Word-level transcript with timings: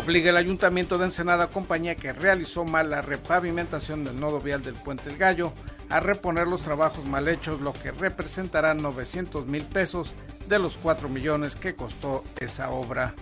obliga 0.00 0.30
al 0.30 0.38
ayuntamiento 0.38 0.96
de 0.96 1.04
Ensenada, 1.04 1.48
compañía 1.48 1.94
que 1.94 2.14
realizó 2.14 2.64
mal 2.64 2.88
la 2.88 3.02
repavimentación 3.02 4.02
del 4.02 4.18
nodo 4.18 4.40
vial 4.40 4.62
del 4.62 4.74
Puente 4.74 5.10
El 5.10 5.18
Gallo, 5.18 5.52
a 5.90 6.00
reponer 6.00 6.46
los 6.46 6.62
trabajos 6.62 7.04
mal 7.06 7.28
hechos, 7.28 7.60
lo 7.60 7.74
que 7.74 7.90
representará 7.90 8.72
900 8.72 9.46
mil 9.46 9.62
pesos 9.62 10.16
de 10.48 10.58
los 10.58 10.78
4 10.78 11.10
millones 11.10 11.54
que 11.54 11.76
costó 11.76 12.24
esa 12.40 12.70
obra. 12.70 13.14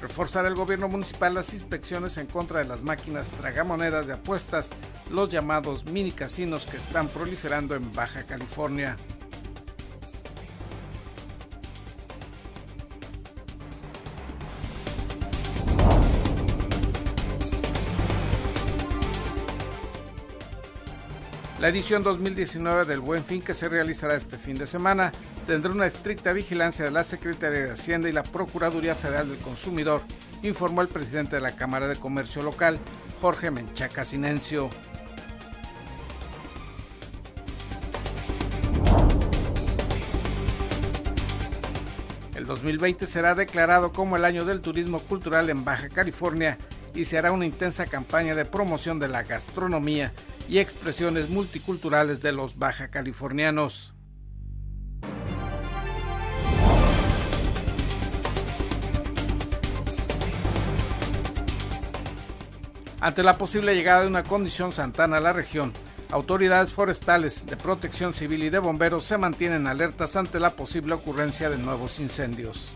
Reforzará 0.00 0.46
el 0.46 0.54
gobierno 0.54 0.88
municipal 0.88 1.34
las 1.34 1.52
inspecciones 1.54 2.18
en 2.18 2.28
contra 2.28 2.60
de 2.60 2.66
las 2.66 2.82
máquinas 2.82 3.30
tragamonedas 3.30 4.06
de 4.06 4.12
apuestas, 4.12 4.70
los 5.10 5.28
llamados 5.28 5.84
mini 5.86 6.12
casinos 6.12 6.66
que 6.66 6.76
están 6.76 7.08
proliferando 7.08 7.74
en 7.74 7.92
Baja 7.92 8.24
California. 8.24 8.96
La 21.58 21.68
edición 21.68 22.04
2019 22.04 22.84
del 22.84 23.00
Buen 23.00 23.24
Fin 23.24 23.42
que 23.42 23.52
se 23.52 23.68
realizará 23.68 24.14
este 24.14 24.38
fin 24.38 24.56
de 24.56 24.68
semana 24.68 25.10
tendrá 25.44 25.72
una 25.72 25.86
estricta 25.86 26.32
vigilancia 26.32 26.84
de 26.84 26.92
la 26.92 27.02
Secretaría 27.02 27.64
de 27.64 27.70
Hacienda 27.72 28.08
y 28.08 28.12
la 28.12 28.22
Procuraduría 28.22 28.94
Federal 28.94 29.28
del 29.28 29.38
Consumidor, 29.38 30.02
informó 30.44 30.82
el 30.82 30.88
presidente 30.88 31.34
de 31.34 31.42
la 31.42 31.56
Cámara 31.56 31.88
de 31.88 31.96
Comercio 31.96 32.42
Local, 32.42 32.78
Jorge 33.20 33.50
Menchaca 33.50 34.04
Sinencio. 34.04 34.70
2020 42.58 43.06
será 43.06 43.36
declarado 43.36 43.92
como 43.92 44.16
el 44.16 44.24
año 44.24 44.44
del 44.44 44.60
turismo 44.60 44.98
cultural 44.98 45.48
en 45.48 45.64
Baja 45.64 45.88
California 45.88 46.58
y 46.92 47.04
se 47.04 47.16
hará 47.16 47.30
una 47.30 47.46
intensa 47.46 47.86
campaña 47.86 48.34
de 48.34 48.44
promoción 48.44 48.98
de 48.98 49.06
la 49.06 49.22
gastronomía 49.22 50.12
y 50.48 50.58
expresiones 50.58 51.28
multiculturales 51.28 52.20
de 52.20 52.32
los 52.32 52.58
baja 52.58 52.88
californianos. 52.88 53.94
Ante 63.00 63.22
la 63.22 63.38
posible 63.38 63.76
llegada 63.76 64.00
de 64.00 64.08
una 64.08 64.24
condición 64.24 64.72
santana 64.72 65.18
a 65.18 65.20
la 65.20 65.32
región, 65.32 65.72
autoridades 66.10 66.72
forestales, 66.72 67.46
de 67.46 67.56
protección 67.56 68.12
civil 68.14 68.44
y 68.44 68.50
de 68.50 68.58
bomberos 68.58 69.04
se 69.04 69.18
mantienen 69.18 69.66
alertas 69.66 70.16
ante 70.16 70.40
la 70.40 70.56
posible 70.56 70.94
ocurrencia 70.94 71.50
de 71.50 71.58
nuevos 71.58 72.00
incendios. 72.00 72.74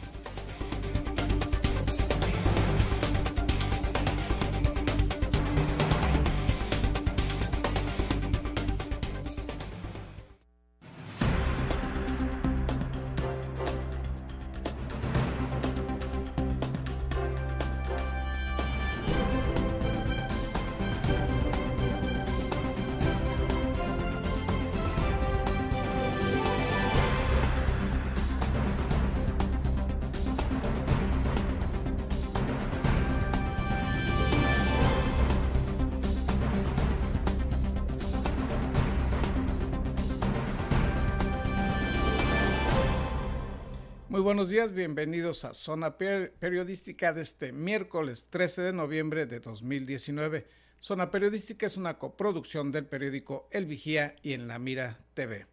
Buenos 44.23 44.49
días, 44.49 44.73
bienvenidos 44.73 45.45
a 45.45 45.53
Zona 45.53 45.99
Periodística 45.99 47.13
de 47.13 47.23
este 47.23 47.51
miércoles 47.51 48.29
13 48.31 48.63
de 48.63 48.73
noviembre 48.73 49.27
de 49.27 49.41
2019. 49.41 50.47
Zona 50.79 51.11
Periodística 51.11 51.67
es 51.67 51.77
una 51.77 51.99
coproducción 51.99 52.71
del 52.71 52.87
periódico 52.87 53.49
El 53.51 53.67
Vigía 53.67 54.15
y 54.23 54.35
en 54.35 54.47
La 54.47 54.61
Mira 54.61 55.01
TV. 55.15 55.47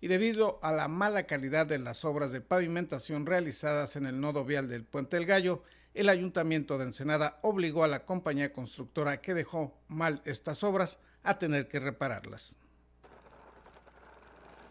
Y 0.00 0.08
debido 0.08 0.58
a 0.62 0.72
la 0.72 0.88
mala 0.88 1.24
calidad 1.24 1.66
de 1.66 1.78
las 1.78 2.04
obras 2.04 2.32
de 2.32 2.40
pavimentación 2.40 3.26
realizadas 3.26 3.94
en 3.94 4.06
el 4.06 4.20
nodo 4.20 4.44
vial 4.44 4.68
del 4.68 4.84
Puente 4.84 5.16
El 5.16 5.26
Gallo, 5.26 5.62
el 5.94 6.08
Ayuntamiento 6.08 6.78
de 6.78 6.84
Ensenada 6.84 7.38
obligó 7.42 7.84
a 7.84 7.88
la 7.88 8.04
compañía 8.04 8.52
constructora 8.52 9.20
que 9.20 9.34
dejó 9.34 9.78
mal 9.86 10.20
estas 10.24 10.64
obras 10.64 10.98
a 11.22 11.38
tener 11.38 11.68
que 11.68 11.78
repararlas. 11.78 12.56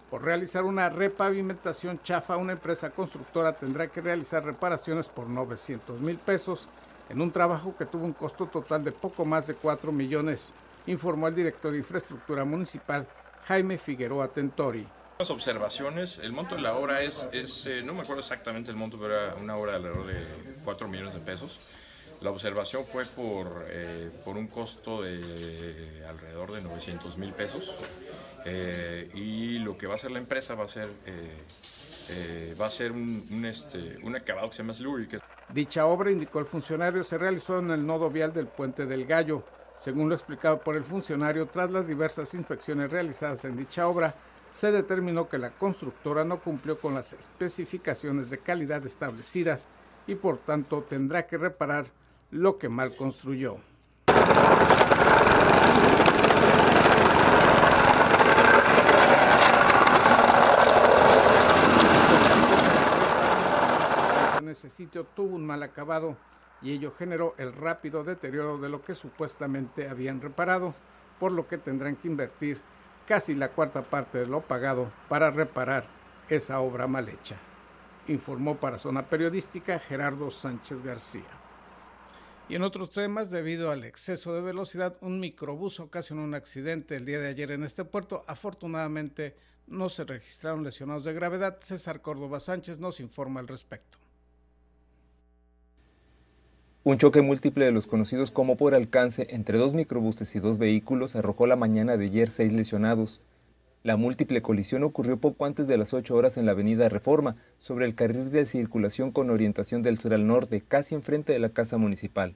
Por 0.10 0.24
realizar 0.24 0.64
una 0.64 0.90
repavimentación 0.90 2.00
chafa, 2.04 2.38
una 2.38 2.54
empresa 2.54 2.92
constructora 2.92 3.54
tendrá 3.54 3.88
que 3.88 4.02
realizar 4.02 4.46
reparaciones 4.46 5.10
por 5.10 5.28
900 5.28 6.00
mil 6.00 6.18
pesos 6.18 6.70
en 7.10 7.22
un 7.22 7.32
trabajo 7.32 7.76
que 7.76 7.86
tuvo 7.86 8.06
un 8.06 8.14
costo 8.14 8.46
total 8.46 8.84
de 8.84 8.92
poco 8.92 9.26
más 9.26 9.48
de 9.48 9.56
4 9.56 9.92
millones, 9.92 10.50
informó 10.88 11.28
el 11.28 11.36
director 11.36 11.72
de 11.72 11.80
infraestructura 11.80 12.46
municipal 12.46 13.08
Jaime 13.46 13.78
Figueroa 13.78 14.28
Tentori. 14.28 14.88
Las 15.20 15.30
observaciones, 15.30 16.20
el 16.20 16.34
monto 16.34 16.56
de 16.56 16.62
la 16.62 16.76
obra 16.76 17.02
es, 17.02 17.26
eh, 17.66 17.82
no 17.84 17.94
me 17.94 18.02
acuerdo 18.02 18.22
exactamente 18.22 18.70
el 18.70 18.78
monto, 18.78 18.98
pero 19.00 19.14
era 19.14 19.36
una 19.36 19.56
obra 19.56 19.72
de 19.72 19.78
alrededor 19.78 20.08
de 20.08 20.56
4 20.64 20.88
millones 20.88 21.14
de 21.14 21.20
pesos. 21.22 21.72
La 22.22 22.32
observación 22.32 22.86
fue 22.86 23.06
por, 23.06 23.66
eh, 23.70 24.12
por 24.24 24.38
un 24.38 24.48
costo 24.48 25.02
de 25.02 26.04
alrededor 26.08 26.52
de 26.52 26.62
900 26.62 27.18
mil 27.18 27.34
pesos. 27.34 27.74
Eh, 28.46 29.10
y 29.16 29.58
lo 29.60 29.76
que 29.78 29.88
va 29.88 29.94
a 29.94 29.96
hacer 29.96 30.12
la 30.12 30.20
empresa 30.20 30.54
va 30.54 30.66
a 30.66 30.68
ser, 30.68 30.90
eh, 31.06 31.44
eh, 32.12 32.56
va 32.60 32.68
a 32.68 32.70
ser 32.70 32.92
un, 32.92 33.26
un, 33.32 33.46
este, 33.46 33.98
un 34.04 34.16
acabado 34.16 34.50
que 34.50 34.56
se 34.56 34.62
llama 34.62 34.74
Slurry. 34.74 35.08
Que... 35.08 35.20
Dicha 35.50 35.86
obra, 35.88 36.12
indicó 36.12 36.40
el 36.40 36.46
funcionario, 36.46 37.04
se 37.04 37.18
realizó 37.18 37.58
en 37.60 37.72
el 37.72 37.86
nodo 37.86 38.10
vial 38.10 38.32
del 38.34 38.48
Puente 38.48 38.86
del 38.86 39.06
Gallo. 39.06 39.44
Según 39.80 40.10
lo 40.10 40.16
explicado 40.16 40.60
por 40.62 40.76
el 40.76 40.84
funcionario, 40.84 41.48
tras 41.48 41.70
las 41.72 41.88
diversas 41.88 42.34
inspecciones 42.34 42.92
realizadas 42.92 43.44
en 43.46 43.58
dicha 43.58 43.88
obra, 43.88 44.16
se 44.52 44.72
determinó 44.72 45.28
que 45.28 45.38
la 45.38 45.50
constructora 45.50 46.24
no 46.24 46.40
cumplió 46.40 46.80
con 46.80 46.94
las 46.94 47.12
especificaciones 47.14 48.30
de 48.30 48.38
calidad 48.38 48.86
establecidas 48.86 49.66
y 50.08 50.16
por 50.16 50.38
tanto 50.38 50.84
tendrá 50.84 51.28
que 51.28 51.38
reparar 51.38 51.88
lo 52.32 52.58
que 52.58 52.70
mal 52.70 52.96
construyó. 52.96 53.58
Ese 64.66 64.78
sitio 64.78 65.06
tuvo 65.06 65.36
un 65.36 65.46
mal 65.46 65.62
acabado 65.64 66.18
y 66.62 66.72
ello 66.72 66.94
generó 66.98 67.36
el 67.38 67.54
rápido 67.54 68.04
deterioro 68.04 68.58
de 68.58 68.70
lo 68.70 68.84
que 68.84 68.96
supuestamente 68.96 69.88
habían 69.88 70.22
reparado, 70.22 70.74
por 71.20 71.32
lo 71.32 71.48
que 71.48 71.58
tendrán 71.58 71.96
que 71.96 72.08
invertir 72.08 72.60
casi 73.06 73.36
la 73.36 73.50
cuarta 73.50 73.84
parte 73.84 74.20
de 74.20 74.26
lo 74.26 74.42
pagado 74.42 74.92
para 75.08 75.30
reparar 75.30 75.86
esa 76.30 76.60
obra 76.60 76.88
mal 76.88 77.08
hecha, 77.08 77.36
informó 78.08 78.58
para 78.58 78.80
Zona 78.80 79.08
Periodística 79.08 79.78
Gerardo 79.78 80.32
Sánchez 80.32 80.82
García. 80.82 81.24
Y 82.50 82.56
en 82.56 82.64
otros 82.64 82.92
temas, 82.92 83.32
debido 83.32 83.72
al 83.72 83.84
exceso 83.84 84.34
de 84.34 84.42
velocidad, 84.42 84.98
un 85.02 85.20
microbús 85.20 85.80
ocasionó 85.80 86.24
un 86.24 86.36
accidente 86.36 86.96
el 86.96 87.06
día 87.06 87.20
de 87.20 87.30
ayer 87.30 87.52
en 87.52 87.64
este 87.64 87.86
puerto. 87.86 88.24
Afortunadamente 88.28 89.36
no 89.66 89.90
se 89.90 90.04
registraron 90.04 90.64
lesionados 90.64 91.04
de 91.06 91.14
gravedad. 91.14 91.58
César 91.60 92.02
Córdoba 92.02 92.40
Sánchez 92.40 92.80
nos 92.80 93.00
informa 93.00 93.40
al 93.40 93.48
respecto. 93.48 94.05
Un 96.88 97.00
choque 97.00 97.24
múltiple 97.24 97.66
de 97.66 97.72
los 97.72 97.88
conocidos 97.88 98.30
como 98.30 98.58
por 98.58 98.76
alcance 98.76 99.26
entre 99.32 99.58
dos 99.58 99.74
microbuses 99.74 100.36
y 100.36 100.40
dos 100.40 100.60
vehículos 100.60 101.16
arrojó 101.16 101.48
la 101.48 101.56
mañana 101.56 101.98
de 101.98 102.06
ayer 102.06 102.30
seis 102.30 102.54
lesionados. 102.54 103.22
La 103.82 103.98
múltiple 103.98 104.44
colisión 104.44 104.84
ocurrió 104.84 105.18
poco 105.18 105.48
antes 105.48 105.68
de 105.68 105.80
las 105.80 105.96
8 105.96 106.14
horas 106.14 106.38
en 106.38 106.46
la 106.46 106.52
avenida 106.52 106.88
Reforma, 106.88 107.38
sobre 107.58 107.88
el 107.88 107.96
carril 107.96 108.30
de 108.30 108.46
circulación 108.46 109.10
con 109.10 109.32
orientación 109.32 109.82
del 109.82 109.98
sur 109.98 110.14
al 110.14 110.28
norte, 110.28 110.62
casi 110.62 110.94
enfrente 110.94 111.34
de 111.34 111.40
la 111.40 111.50
casa 111.50 111.78
municipal. 111.78 112.36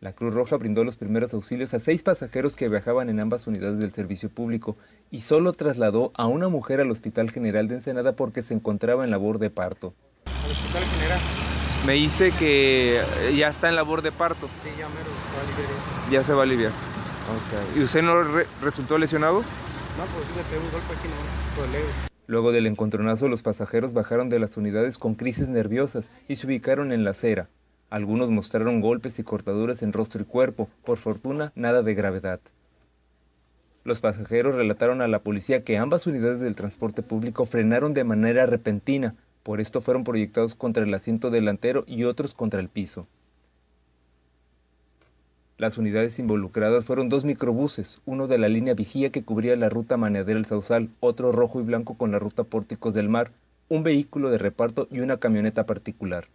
La 0.00 0.12
Cruz 0.12 0.34
Roja 0.34 0.56
brindó 0.56 0.82
los 0.82 0.96
primeros 0.96 1.32
auxilios 1.32 1.72
a 1.72 1.78
seis 1.78 2.02
pasajeros 2.02 2.56
que 2.56 2.68
viajaban 2.68 3.08
en 3.08 3.20
ambas 3.20 3.46
unidades 3.46 3.78
del 3.78 3.92
servicio 3.92 4.28
público 4.28 4.74
y 5.12 5.20
solo 5.20 5.52
trasladó 5.52 6.10
a 6.16 6.26
una 6.26 6.48
mujer 6.48 6.80
al 6.80 6.90
Hospital 6.90 7.30
General 7.30 7.68
de 7.68 7.76
Ensenada 7.76 8.16
porque 8.16 8.42
se 8.42 8.54
encontraba 8.54 9.04
en 9.04 9.12
labor 9.12 9.38
de 9.38 9.50
parto. 9.50 9.94
Me 11.86 11.94
dice 11.94 12.32
que 12.32 13.02
ya 13.34 13.48
está 13.48 13.68
en 13.68 13.76
labor 13.76 14.02
de 14.02 14.12
parto. 14.12 14.48
Sí, 14.62 14.70
ya 14.78 14.88
mero, 14.88 15.10
se 15.10 15.36
va 15.36 15.40
a 15.40 15.44
aliviar. 15.44 16.10
Ya 16.10 16.22
se 16.22 16.32
va 16.32 16.40
a 16.40 16.42
aliviar. 16.42 16.72
Okay. 17.28 17.80
¿Y 17.80 17.84
usted 17.84 18.02
no 18.02 18.22
re 18.22 18.46
resultó 18.62 18.98
lesionado? 18.98 19.40
No, 19.40 20.04
pues 20.04 20.26
sí 20.26 20.32
me 20.36 20.42
pegó 20.44 20.64
un 20.64 20.70
golpe 20.70 20.94
aquí, 20.94 21.08
no, 21.08 21.56
por 21.56 21.68
leve. 21.70 21.86
Luego 22.26 22.52
del 22.52 22.66
encontronazo, 22.66 23.28
los 23.28 23.42
pasajeros 23.42 23.94
bajaron 23.94 24.28
de 24.28 24.38
las 24.38 24.56
unidades 24.56 24.98
con 24.98 25.14
crisis 25.14 25.48
nerviosas 25.48 26.10
y 26.28 26.36
se 26.36 26.46
ubicaron 26.46 26.92
en 26.92 27.04
la 27.04 27.10
acera. 27.10 27.48
Algunos 27.90 28.30
mostraron 28.30 28.82
golpes 28.82 29.18
y 29.18 29.22
cortaduras 29.22 29.82
en 29.82 29.94
rostro 29.94 30.20
y 30.20 30.26
cuerpo, 30.26 30.68
por 30.84 30.98
fortuna 30.98 31.52
nada 31.54 31.82
de 31.82 31.94
gravedad. 31.94 32.40
Los 33.84 34.02
pasajeros 34.02 34.54
relataron 34.54 35.00
a 35.00 35.08
la 35.08 35.20
policía 35.20 35.64
que 35.64 35.78
ambas 35.78 36.06
unidades 36.06 36.40
del 36.40 36.54
transporte 36.54 37.02
público 37.02 37.46
frenaron 37.46 37.94
de 37.94 38.04
manera 38.04 38.44
repentina, 38.44 39.14
por 39.48 39.62
esto 39.62 39.80
fueron 39.80 40.04
proyectados 40.04 40.54
contra 40.54 40.82
el 40.82 40.92
asiento 40.92 41.30
delantero 41.30 41.84
y 41.86 42.04
otros 42.04 42.34
contra 42.34 42.60
el 42.60 42.68
piso. 42.68 43.06
Las 45.56 45.78
unidades 45.78 46.18
involucradas 46.18 46.84
fueron 46.84 47.08
dos 47.08 47.24
microbuses, 47.24 48.02
uno 48.04 48.26
de 48.26 48.36
la 48.36 48.50
línea 48.50 48.74
Vigía 48.74 49.08
que 49.08 49.24
cubría 49.24 49.56
la 49.56 49.70
ruta 49.70 49.96
Maneadera 49.96 50.38
El 50.38 50.44
Sausal, 50.44 50.90
otro 51.00 51.32
rojo 51.32 51.62
y 51.62 51.64
blanco 51.64 51.94
con 51.94 52.12
la 52.12 52.18
ruta 52.18 52.44
Pórticos 52.44 52.92
del 52.92 53.08
Mar, 53.08 53.32
un 53.70 53.82
vehículo 53.82 54.28
de 54.28 54.36
reparto 54.36 54.86
y 54.90 55.00
una 55.00 55.16
camioneta 55.16 55.64
particular. 55.64 56.26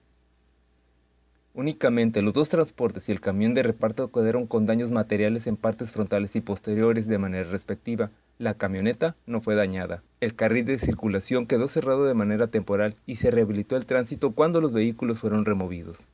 Únicamente 1.56 2.24
los 2.24 2.34
dos 2.34 2.50
transportes 2.50 3.08
y 3.08 3.12
el 3.12 3.22
camión 3.22 3.54
de 3.54 3.62
reparto 3.62 4.12
quedaron 4.12 4.48
con 4.48 4.66
daños 4.66 4.90
materiales 4.90 5.46
en 5.46 5.56
partes 5.56 5.92
frontales 5.92 6.36
y 6.36 6.42
posteriores 6.42 7.08
de 7.08 7.20
manera 7.20 7.48
respectiva. 7.48 8.10
La 8.40 8.56
camioneta 8.56 9.16
no 9.28 9.40
fue 9.40 9.54
dañada. 9.54 10.02
El 10.20 10.36
carril 10.36 10.66
de 10.66 10.80
circulación 10.80 11.46
quedó 11.46 11.68
cerrado 11.68 12.06
de 12.06 12.16
manera 12.16 12.48
temporal 12.48 12.96
y 13.06 13.18
se 13.18 13.30
rehabilitó 13.30 13.78
el 13.78 13.86
tránsito 13.86 14.32
cuando 14.32 14.62
los 14.62 14.74
vehículos 14.74 15.20
fueron 15.20 15.46
removidos. 15.46 16.08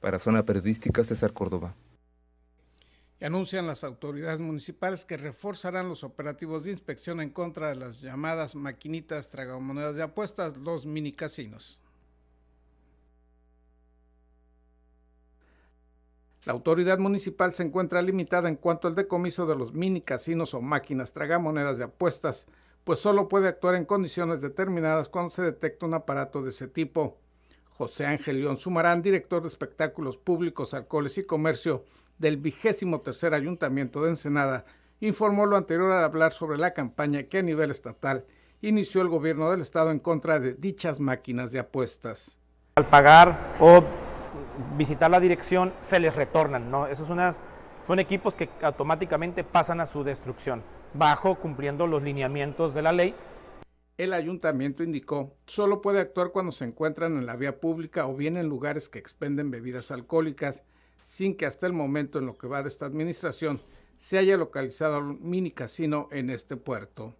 Para 0.00 0.18
Zona 0.18 0.44
Periodística, 0.44 1.04
César 1.04 1.32
Córdoba. 1.32 1.76
Anuncian 3.20 3.68
las 3.68 3.84
autoridades 3.84 4.40
municipales 4.40 5.04
que 5.04 5.16
reforzarán 5.16 5.88
los 5.88 6.02
operativos 6.02 6.64
de 6.64 6.72
inspección 6.72 7.20
en 7.20 7.30
contra 7.30 7.68
de 7.68 7.76
las 7.76 8.00
llamadas 8.00 8.56
maquinitas 8.56 9.30
tragamonedas 9.30 9.94
de 9.94 10.02
apuestas, 10.02 10.56
los 10.56 10.84
mini 10.84 11.12
La 16.44 16.52
autoridad 16.52 16.98
municipal 16.98 17.54
se 17.54 17.62
encuentra 17.62 18.02
limitada 18.02 18.50
en 18.50 18.56
cuanto 18.56 18.86
al 18.86 18.94
decomiso 18.94 19.46
de 19.46 19.56
los 19.56 19.72
mini 19.72 20.02
casinos 20.02 20.52
o 20.52 20.60
máquinas 20.60 21.12
tragamonedas 21.12 21.78
de 21.78 21.84
apuestas, 21.84 22.46
pues 22.84 22.98
solo 22.98 23.28
puede 23.28 23.48
actuar 23.48 23.76
en 23.76 23.86
condiciones 23.86 24.42
determinadas 24.42 25.08
cuando 25.08 25.30
se 25.30 25.40
detecta 25.40 25.86
un 25.86 25.94
aparato 25.94 26.42
de 26.42 26.50
ese 26.50 26.68
tipo. 26.68 27.16
José 27.70 28.04
Ángel 28.04 28.40
León 28.40 28.58
Sumarán, 28.58 29.00
director 29.00 29.42
de 29.42 29.48
espectáculos 29.48 30.18
públicos, 30.18 30.74
alcoholes 30.74 31.16
y 31.16 31.24
comercio 31.24 31.84
del 32.18 32.36
vigésimo 32.36 33.00
tercer 33.00 33.32
ayuntamiento 33.32 34.02
de 34.02 34.10
Ensenada, 34.10 34.66
informó 35.00 35.46
lo 35.46 35.56
anterior 35.56 35.90
al 35.92 36.04
hablar 36.04 36.34
sobre 36.34 36.58
la 36.58 36.74
campaña 36.74 37.24
que 37.24 37.38
a 37.38 37.42
nivel 37.42 37.70
estatal 37.70 38.26
inició 38.60 39.00
el 39.00 39.08
gobierno 39.08 39.50
del 39.50 39.62
estado 39.62 39.90
en 39.90 39.98
contra 39.98 40.40
de 40.40 40.52
dichas 40.52 41.00
máquinas 41.00 41.52
de 41.52 41.58
apuestas. 41.58 42.38
Al 42.76 42.88
pagar 42.88 43.56
o 43.60 43.82
visitar 44.76 45.10
la 45.10 45.20
dirección, 45.20 45.72
se 45.80 46.00
les 46.00 46.14
retornan, 46.14 46.70
¿no? 46.70 46.86
Esos 46.86 47.10
unas, 47.10 47.38
son 47.86 47.98
equipos 47.98 48.34
que 48.34 48.48
automáticamente 48.62 49.44
pasan 49.44 49.80
a 49.80 49.86
su 49.86 50.04
destrucción, 50.04 50.62
bajo 50.94 51.36
cumpliendo 51.36 51.86
los 51.86 52.02
lineamientos 52.02 52.74
de 52.74 52.82
la 52.82 52.92
ley. 52.92 53.14
El 53.96 54.12
ayuntamiento 54.12 54.82
indicó, 54.82 55.34
solo 55.46 55.80
puede 55.80 56.00
actuar 56.00 56.30
cuando 56.30 56.50
se 56.50 56.64
encuentran 56.64 57.16
en 57.16 57.26
la 57.26 57.36
vía 57.36 57.60
pública 57.60 58.06
o 58.06 58.14
bien 58.14 58.36
en 58.36 58.48
lugares 58.48 58.88
que 58.88 58.98
expenden 58.98 59.50
bebidas 59.50 59.90
alcohólicas, 59.90 60.64
sin 61.04 61.36
que 61.36 61.46
hasta 61.46 61.66
el 61.66 61.72
momento 61.72 62.18
en 62.18 62.26
lo 62.26 62.36
que 62.36 62.48
va 62.48 62.62
de 62.62 62.68
esta 62.68 62.86
administración 62.86 63.60
se 63.96 64.18
haya 64.18 64.36
localizado 64.36 64.98
un 64.98 65.18
mini 65.22 65.50
casino 65.50 66.08
en 66.10 66.30
este 66.30 66.56
puerto. 66.56 67.14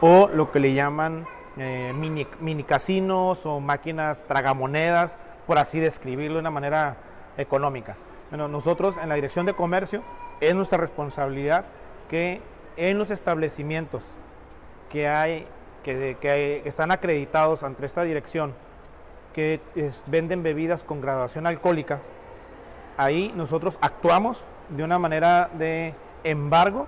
O 0.00 0.28
lo 0.28 0.50
que 0.50 0.60
le 0.60 0.74
llaman 0.74 1.24
eh, 1.56 1.92
mini, 1.94 2.26
mini 2.40 2.64
casinos 2.64 3.46
o 3.46 3.60
máquinas 3.60 4.24
tragamonedas, 4.26 5.16
por 5.46 5.58
así 5.58 5.80
describirlo 5.80 6.34
de 6.34 6.40
una 6.40 6.50
manera 6.50 6.96
económica. 7.36 7.96
Bueno, 8.30 8.48
nosotros 8.48 8.96
en 8.96 9.08
la 9.08 9.14
Dirección 9.14 9.46
de 9.46 9.54
Comercio 9.54 10.02
es 10.40 10.54
nuestra 10.54 10.78
responsabilidad 10.78 11.66
que 12.08 12.40
en 12.76 12.98
los 12.98 13.10
establecimientos 13.10 14.12
que 14.88 15.08
hay 15.08 15.46
que, 15.82 16.62
están 16.64 16.90
acreditados 16.90 17.62
ante 17.62 17.84
esta 17.84 18.02
dirección 18.02 18.54
que 19.32 19.60
venden 20.06 20.42
bebidas 20.42 20.82
con 20.82 21.00
graduación 21.00 21.46
alcohólica, 21.46 22.00
ahí 22.96 23.32
nosotros 23.36 23.78
actuamos 23.80 24.42
de 24.70 24.84
una 24.84 24.98
manera 24.98 25.50
de 25.52 25.94
embargo, 26.22 26.86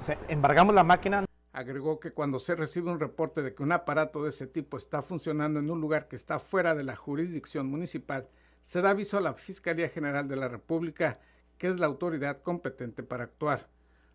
o 0.00 0.04
sea, 0.04 0.18
embargamos 0.28 0.74
la 0.74 0.84
máquina, 0.84 1.24
Agregó 1.56 2.00
que 2.00 2.12
cuando 2.12 2.38
se 2.38 2.54
recibe 2.54 2.90
un 2.90 3.00
reporte 3.00 3.40
de 3.40 3.54
que 3.54 3.62
un 3.62 3.72
aparato 3.72 4.22
de 4.22 4.28
ese 4.28 4.46
tipo 4.46 4.76
está 4.76 5.00
funcionando 5.00 5.58
en 5.58 5.70
un 5.70 5.80
lugar 5.80 6.06
que 6.06 6.14
está 6.14 6.38
fuera 6.38 6.74
de 6.74 6.84
la 6.84 6.96
jurisdicción 6.96 7.66
municipal, 7.66 8.28
se 8.60 8.82
da 8.82 8.90
aviso 8.90 9.16
a 9.16 9.22
la 9.22 9.32
Fiscalía 9.32 9.88
General 9.88 10.28
de 10.28 10.36
la 10.36 10.48
República, 10.48 11.18
que 11.56 11.68
es 11.68 11.78
la 11.78 11.86
autoridad 11.86 12.42
competente 12.42 13.02
para 13.02 13.24
actuar. 13.24 13.70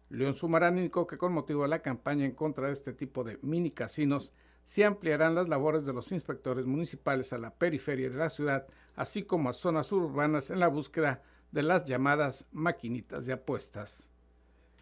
León 0.10 0.36
Sumarán 0.36 0.78
indicó 0.78 1.08
que 1.08 1.18
con 1.18 1.34
motivo 1.34 1.64
de 1.64 1.70
la 1.70 1.82
campaña 1.82 2.26
en 2.26 2.36
contra 2.36 2.68
de 2.68 2.74
este 2.74 2.94
tipo 2.94 3.24
de 3.24 3.40
mini 3.42 3.72
casinos, 3.72 4.34
se 4.64 4.86
ampliarán 4.86 5.34
las 5.34 5.50
labores 5.50 5.84
de 5.84 5.94
los 5.94 6.12
inspectores 6.12 6.68
municipales 6.68 7.34
a 7.34 7.40
la 7.40 7.56
periferia 7.56 8.12
de 8.12 8.18
la 8.18 8.30
ciudad, 8.30 8.68
así 8.96 9.24
como 9.24 9.50
a 9.50 9.54
zonas 9.54 9.92
urbanas 9.92 10.52
en 10.52 10.60
la 10.60 10.68
búsqueda 10.68 11.24
de 11.52 11.64
las 11.64 11.86
llamadas 11.86 12.46
maquinitas 12.52 13.26
de 13.26 13.34
apuestas 13.34 14.11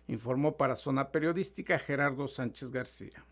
informó 0.10 0.58
para 0.58 0.76
Zona 0.76 1.12
Periodística 1.12 1.80
Gerardo 1.80 2.28
Sánchez 2.28 2.72
García. 2.72 3.24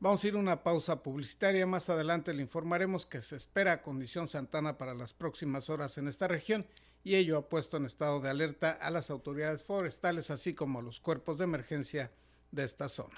Vamos 0.00 0.22
a 0.22 0.28
ir 0.28 0.34
a 0.34 0.38
una 0.38 0.62
pausa 0.62 1.02
publicitaria. 1.02 1.66
Más 1.66 1.90
adelante 1.90 2.32
le 2.32 2.42
informaremos 2.42 3.04
que 3.04 3.20
se 3.20 3.36
espera 3.36 3.82
condición 3.82 4.28
Santana 4.28 4.78
para 4.78 4.94
las 4.94 5.12
próximas 5.12 5.70
horas 5.70 5.98
en 5.98 6.08
esta 6.08 6.28
región 6.28 6.66
y 7.04 7.16
ello 7.16 7.38
ha 7.38 7.48
puesto 7.48 7.76
en 7.76 7.84
estado 7.84 8.20
de 8.20 8.30
alerta 8.30 8.70
a 8.70 8.90
las 8.90 9.10
autoridades 9.10 9.62
forestales 9.62 10.30
así 10.30 10.54
como 10.54 10.78
a 10.78 10.82
los 10.82 11.00
cuerpos 11.00 11.38
de 11.38 11.44
emergencia 11.44 12.10
de 12.50 12.64
esta 12.64 12.88
zona. 12.88 13.16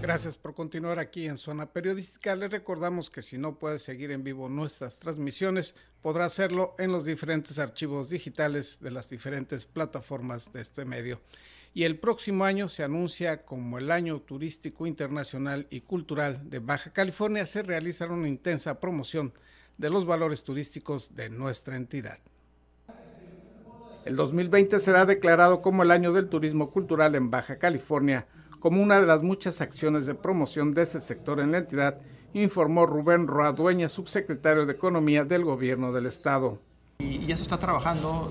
Gracias 0.00 0.38
por 0.38 0.54
continuar 0.54 1.00
aquí 1.00 1.26
en 1.26 1.36
Zona 1.36 1.66
Periodística. 1.66 2.36
Les 2.36 2.50
recordamos 2.50 3.10
que 3.10 3.20
si 3.20 3.36
no 3.36 3.58
puede 3.58 3.80
seguir 3.80 4.12
en 4.12 4.22
vivo 4.22 4.48
nuestras 4.48 5.00
transmisiones, 5.00 5.74
podrá 6.02 6.24
hacerlo 6.24 6.76
en 6.78 6.92
los 6.92 7.04
diferentes 7.04 7.58
archivos 7.58 8.08
digitales 8.08 8.78
de 8.80 8.92
las 8.92 9.10
diferentes 9.10 9.66
plataformas 9.66 10.52
de 10.52 10.60
este 10.60 10.84
medio. 10.84 11.20
Y 11.74 11.82
el 11.82 11.98
próximo 11.98 12.44
año 12.44 12.68
se 12.68 12.84
anuncia 12.84 13.44
como 13.44 13.76
el 13.78 13.90
año 13.90 14.20
turístico 14.20 14.86
internacional 14.86 15.66
y 15.68 15.80
cultural 15.80 16.48
de 16.48 16.60
Baja 16.60 16.92
California. 16.92 17.44
Se 17.44 17.62
realizará 17.62 18.12
una 18.12 18.28
intensa 18.28 18.78
promoción 18.78 19.32
de 19.78 19.90
los 19.90 20.06
valores 20.06 20.44
turísticos 20.44 21.16
de 21.16 21.28
nuestra 21.28 21.76
entidad. 21.76 22.18
El 24.04 24.14
2020 24.14 24.78
será 24.78 25.04
declarado 25.06 25.60
como 25.60 25.82
el 25.82 25.90
año 25.90 26.12
del 26.12 26.28
turismo 26.28 26.70
cultural 26.70 27.16
en 27.16 27.30
Baja 27.30 27.58
California 27.58 28.26
como 28.60 28.82
una 28.82 29.00
de 29.00 29.06
las 29.06 29.22
muchas 29.22 29.60
acciones 29.60 30.06
de 30.06 30.14
promoción 30.14 30.74
de 30.74 30.82
ese 30.82 31.00
sector 31.00 31.40
en 31.40 31.52
la 31.52 31.58
entidad, 31.58 31.98
informó 32.34 32.86
Rubén 32.86 33.26
Roa, 33.26 33.52
dueña 33.52 33.88
subsecretario 33.88 34.66
de 34.66 34.72
Economía 34.72 35.24
del 35.24 35.44
Gobierno 35.44 35.92
del 35.92 36.06
Estado. 36.06 36.58
Y, 36.98 37.26
ya 37.26 37.36
se 37.36 37.42
está 37.42 37.58
trabajando, 37.58 38.30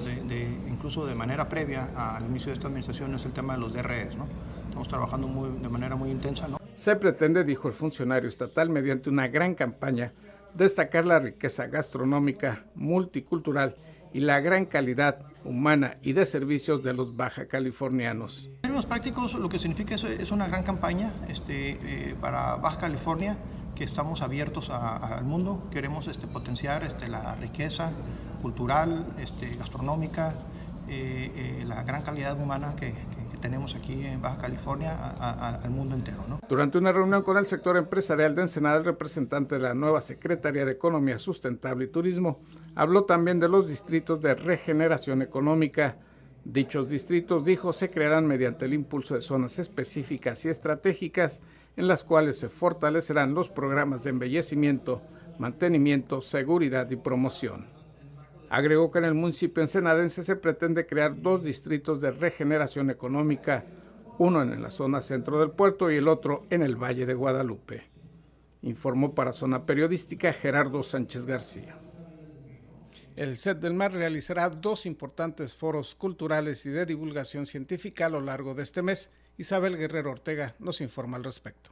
incluso 0.68 1.06
de 1.06 1.16
manera 1.16 1.48
previa 1.48 1.90
al 1.96 2.26
inicio 2.26 2.48
de 2.48 2.54
esta 2.54 2.68
administración, 2.68 3.16
es 3.16 3.26
el 3.26 3.32
tema 3.32 3.54
de 3.54 3.60
los 3.60 3.74
DREs. 3.74 4.16
¿no? 4.16 4.28
Estamos 4.68 4.88
trabajando 4.88 5.28
de 5.62 5.70
manera 5.70 5.96
muy 5.96 6.12
intensa. 6.12 6.48
¿no? 6.48 6.58
Se 6.76 6.96
pretende, 6.96 7.44
dijo 7.44 7.70
el 7.70 7.74
funcionario 7.74 8.28
estatal, 8.28 8.70
mediante 8.70 9.10
una 9.10 9.30
gran 9.30 9.56
campaña, 9.56 10.12
destacar 10.54 11.06
la 11.06 11.20
riqueza 11.20 11.68
gastronómica, 11.68 12.66
multicultural 12.76 13.76
y 14.14 14.22
la 14.22 14.40
gran 14.40 14.66
calidad 14.66 15.20
humana 15.44 15.96
y 16.02 16.14
de 16.14 16.26
servicios 16.26 16.84
de 16.84 16.94
los 16.94 17.16
baja 17.16 17.48
californianos. 17.48 18.46
En 18.46 18.62
términos 18.62 18.86
prácticos, 18.86 19.34
lo 19.34 19.50
que 19.50 19.60
significa 19.60 19.96
es, 19.96 20.32
una 20.32 20.48
gran 20.48 20.64
campaña 20.64 21.14
este, 21.28 21.72
eh, 21.72 22.16
para 22.20 22.56
Baja 22.56 22.80
California, 22.80 23.38
que 23.76 23.84
estamos 23.84 24.22
abiertos 24.22 24.70
al 24.70 25.24
mundo, 25.24 25.68
queremos 25.72 26.08
este, 26.08 26.28
potenciar 26.28 26.84
este, 26.84 27.08
la 27.08 27.36
riqueza 27.36 27.92
cultural, 28.42 29.06
este, 29.20 29.56
gastronómica, 29.56 30.34
eh, 30.90 31.32
eh, 31.36 31.66
la 31.68 31.84
gran 31.84 32.02
calidad 32.02 32.40
humana 32.40 32.76
que, 32.76 32.94
tenemos 33.40 33.76
aquí 33.76 34.06
en 34.06 34.22
Baja 34.22 34.38
California 34.38 34.96
al 35.20 35.70
mundo 35.70 35.96
entero. 35.96 36.18
Durante 36.48 36.78
una 36.78 36.92
reunión 36.92 37.24
con 37.24 37.38
el 37.38 37.46
sector 37.46 37.78
empresarial 37.78 38.36
de 38.36 38.44
Ensenada, 38.44 38.78
el 38.78 38.86
representante 38.86 39.56
de 39.56 39.62
la 39.62 39.74
nueva 39.74 40.02
Secretaría 40.02 40.66
de 40.66 40.72
Economía 40.74 41.18
Sustentable 41.18 41.86
y 41.86 41.88
Turismo 41.90 42.42
habló 42.76 43.06
también 43.06 43.40
de 43.40 43.50
los 43.50 43.68
distritos 43.68 44.22
de 44.22 44.36
regeneración 44.36 45.22
económica. 45.22 45.98
Dichos 46.44 46.90
distritos, 46.90 47.44
dijo, 47.44 47.74
se 47.74 47.90
crearán 47.90 48.26
mediante 48.26 48.66
el 48.66 48.74
impulso 48.74 49.16
de 49.16 49.22
zonas 49.22 49.60
específicas 49.60 50.46
y 50.46 50.50
estratégicas 50.50 51.42
en 51.76 51.88
las 51.88 52.04
cuales 52.04 52.38
se 52.40 52.50
fortalecerán 52.50 53.34
los 53.34 53.50
programas 53.50 54.04
de 54.04 54.12
embellecimiento, 54.12 55.02
mantenimiento, 55.38 56.22
seguridad 56.22 56.90
y 56.90 56.96
promoción. 56.96 57.77
Agregó 58.50 58.92
que 58.92 59.00
en 59.00 59.06
el 59.06 59.14
municipio 59.14 59.62
ensenadense 59.62 60.24
se 60.24 60.36
pretende 60.38 60.86
crear 60.86 61.22
dos 61.22 61.44
distritos 61.44 62.00
de 62.00 62.12
regeneración 62.12 62.90
económica, 62.90 63.66
uno 64.20 64.42
en 64.42 64.62
la 64.62 64.70
zona 64.70 65.02
centro 65.02 65.40
del 65.40 65.52
puerto 65.52 65.92
y 65.92 65.96
el 65.96 66.08
otro 66.08 66.46
en 66.50 66.64
el 66.64 66.76
Valle 66.76 67.06
de 67.06 67.14
Guadalupe. 67.14 67.84
Informó 68.62 69.14
para 69.14 69.34
Zona 69.34 69.66
Periodística 69.66 70.32
Gerardo 70.34 70.82
Sánchez 70.82 71.26
García. 71.26 71.78
El 73.18 73.38
SET 73.38 73.58
del 73.58 73.74
Mar 73.74 73.94
realizará 73.94 74.50
dos 74.50 74.86
importantes 74.86 75.56
foros 75.56 75.96
culturales 75.96 76.66
y 76.66 76.70
de 76.70 76.86
divulgación 76.86 77.48
científica 77.48 78.06
a 78.06 78.10
lo 78.10 78.22
largo 78.22 78.54
de 78.54 78.64
este 78.64 78.82
mes. 78.82 79.10
Isabel 79.38 79.76
Guerrero 79.76 80.12
Ortega 80.12 80.56
nos 80.60 80.82
informa 80.82 81.18
al 81.18 81.24
respecto. 81.24 81.72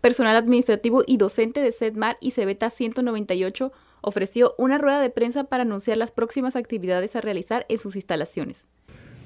Personal 0.00 0.36
administrativo 0.36 1.02
y 1.06 1.18
docente 1.18 1.60
de 1.60 1.72
SEDMAR 1.72 2.16
y 2.20 2.32
Cebeta 2.32 2.70
198 2.70 3.72
ofreció 4.04 4.54
una 4.58 4.78
rueda 4.78 5.00
de 5.00 5.10
prensa 5.10 5.44
para 5.44 5.62
anunciar 5.62 5.96
las 5.96 6.10
próximas 6.10 6.56
actividades 6.56 7.16
a 7.16 7.20
realizar 7.20 7.66
en 7.68 7.78
sus 7.78 7.96
instalaciones. 7.96 8.56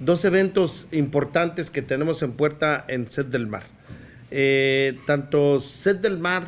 Dos 0.00 0.24
eventos 0.24 0.86
importantes 0.92 1.70
que 1.70 1.82
tenemos 1.82 2.22
en 2.22 2.32
puerta 2.32 2.84
en 2.88 3.10
Set 3.10 3.28
del 3.28 3.48
Mar. 3.48 3.64
Eh, 4.30 4.98
tanto 5.06 5.58
Set 5.58 6.00
del 6.00 6.18
Mar 6.18 6.44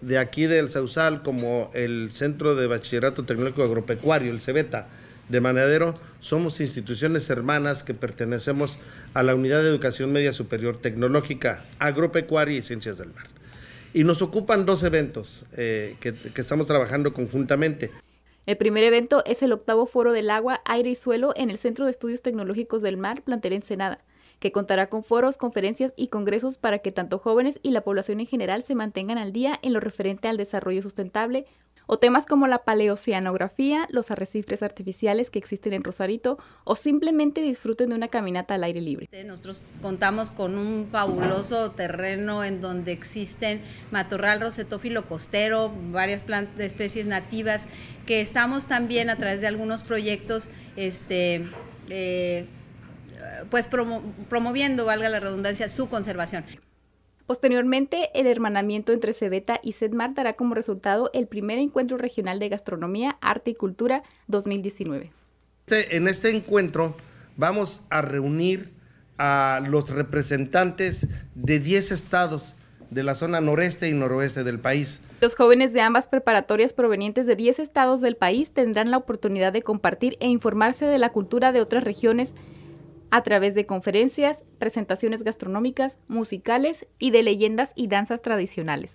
de 0.00 0.18
aquí 0.18 0.46
del 0.46 0.70
Sausal 0.70 1.22
como 1.22 1.70
el 1.74 2.10
Centro 2.12 2.54
de 2.54 2.66
Bachillerato 2.66 3.24
Tecnológico 3.24 3.62
Agropecuario, 3.62 4.30
el 4.30 4.40
CEBETA 4.40 4.86
de 5.28 5.40
Manadero, 5.40 5.94
somos 6.18 6.60
instituciones 6.60 7.30
hermanas 7.30 7.82
que 7.82 7.94
pertenecemos 7.94 8.78
a 9.14 9.22
la 9.22 9.34
Unidad 9.34 9.62
de 9.62 9.68
Educación 9.68 10.12
Media 10.12 10.32
Superior 10.32 10.78
Tecnológica, 10.78 11.64
Agropecuaria 11.78 12.58
y 12.58 12.62
Ciencias 12.62 12.98
del 12.98 13.12
Mar. 13.14 13.26
Y 13.92 14.04
nos 14.04 14.22
ocupan 14.22 14.66
dos 14.66 14.82
eventos 14.84 15.46
eh, 15.56 15.96
que, 16.00 16.14
estamos 16.36 16.66
trabajando 16.66 17.12
conjuntamente. 17.12 17.90
El 18.46 18.56
primer 18.56 18.84
evento 18.84 19.22
es 19.26 19.42
el 19.42 19.52
octavo 19.52 19.86
Foro 19.86 20.12
del 20.12 20.30
Agua, 20.30 20.60
Aire 20.64 20.90
y 20.90 20.94
Suelo 20.94 21.32
en 21.36 21.50
el 21.50 21.58
Centro 21.58 21.84
de 21.84 21.90
Estudios 21.90 22.22
Tecnológicos 22.22 22.82
del 22.82 22.96
Mar, 22.96 23.22
Plantel 23.22 23.52
Ensenada, 23.52 24.00
que 24.38 24.52
contará 24.52 24.88
con 24.88 25.04
foros, 25.04 25.36
conferencias 25.36 25.92
y 25.96 26.08
congresos 26.08 26.56
para 26.56 26.78
que 26.78 26.92
tanto 26.92 27.18
jóvenes 27.18 27.58
y 27.62 27.70
la 27.70 27.82
población 27.82 28.20
en 28.20 28.26
general 28.26 28.64
se 28.64 28.74
mantengan 28.74 29.18
al 29.18 29.32
día 29.32 29.58
en 29.62 29.72
lo 29.72 29.80
referente 29.80 30.28
al 30.28 30.36
desarrollo 30.36 30.82
sustentable, 30.82 31.46
o 31.92 31.98
temas 31.98 32.24
como 32.24 32.46
la 32.46 32.62
paleoceanografía, 32.62 33.88
los 33.90 34.12
arrecifes 34.12 34.62
artificiales 34.62 35.28
que 35.28 35.40
existen 35.40 35.72
en 35.72 35.82
Rosarito, 35.82 36.38
o 36.62 36.76
simplemente 36.76 37.42
disfruten 37.42 37.88
de 37.88 37.96
una 37.96 38.06
caminata 38.06 38.54
al 38.54 38.62
aire 38.62 38.80
libre. 38.80 39.08
Nosotros 39.26 39.64
contamos 39.82 40.30
con 40.30 40.56
un 40.56 40.86
fabuloso 40.88 41.72
terreno 41.72 42.44
en 42.44 42.60
donde 42.60 42.92
existen 42.92 43.62
matorral 43.90 44.40
rosetófilo 44.40 45.08
costero, 45.08 45.72
varias 45.90 46.22
plantas, 46.22 46.60
especies 46.60 47.08
nativas, 47.08 47.66
que 48.06 48.20
estamos 48.20 48.68
también 48.68 49.10
a 49.10 49.16
través 49.16 49.40
de 49.40 49.48
algunos 49.48 49.82
proyectos, 49.82 50.48
este, 50.76 51.48
eh, 51.88 52.46
pues 53.50 53.68
promoviendo, 54.28 54.84
valga 54.84 55.08
la 55.08 55.18
redundancia, 55.18 55.68
su 55.68 55.88
conservación. 55.88 56.44
Posteriormente, 57.30 58.10
el 58.14 58.26
hermanamiento 58.26 58.92
entre 58.92 59.12
Cebeta 59.12 59.60
y 59.62 59.74
Sedmar 59.74 60.14
dará 60.14 60.32
como 60.32 60.56
resultado 60.56 61.10
el 61.14 61.28
primer 61.28 61.58
encuentro 61.58 61.96
regional 61.96 62.40
de 62.40 62.48
gastronomía, 62.48 63.18
arte 63.20 63.52
y 63.52 63.54
cultura 63.54 64.02
2019. 64.26 65.12
Este, 65.64 65.96
en 65.96 66.08
este 66.08 66.30
encuentro 66.30 66.96
vamos 67.36 67.86
a 67.88 68.02
reunir 68.02 68.72
a 69.16 69.60
los 69.64 69.90
representantes 69.90 71.06
de 71.36 71.60
10 71.60 71.92
estados 71.92 72.56
de 72.90 73.04
la 73.04 73.14
zona 73.14 73.40
noreste 73.40 73.88
y 73.88 73.92
noroeste 73.92 74.42
del 74.42 74.58
país. 74.58 75.00
Los 75.20 75.36
jóvenes 75.36 75.72
de 75.72 75.82
ambas 75.82 76.08
preparatorias 76.08 76.72
provenientes 76.72 77.26
de 77.26 77.36
10 77.36 77.60
estados 77.60 78.00
del 78.00 78.16
país 78.16 78.50
tendrán 78.50 78.90
la 78.90 78.96
oportunidad 78.96 79.52
de 79.52 79.62
compartir 79.62 80.16
e 80.18 80.26
informarse 80.26 80.84
de 80.84 80.98
la 80.98 81.10
cultura 81.10 81.52
de 81.52 81.60
otras 81.60 81.84
regiones 81.84 82.34
a 83.10 83.22
través 83.22 83.54
de 83.54 83.66
conferencias, 83.66 84.38
presentaciones 84.58 85.22
gastronómicas, 85.22 85.96
musicales 86.08 86.86
y 86.98 87.10
de 87.10 87.22
leyendas 87.22 87.72
y 87.74 87.88
danzas 87.88 88.22
tradicionales. 88.22 88.92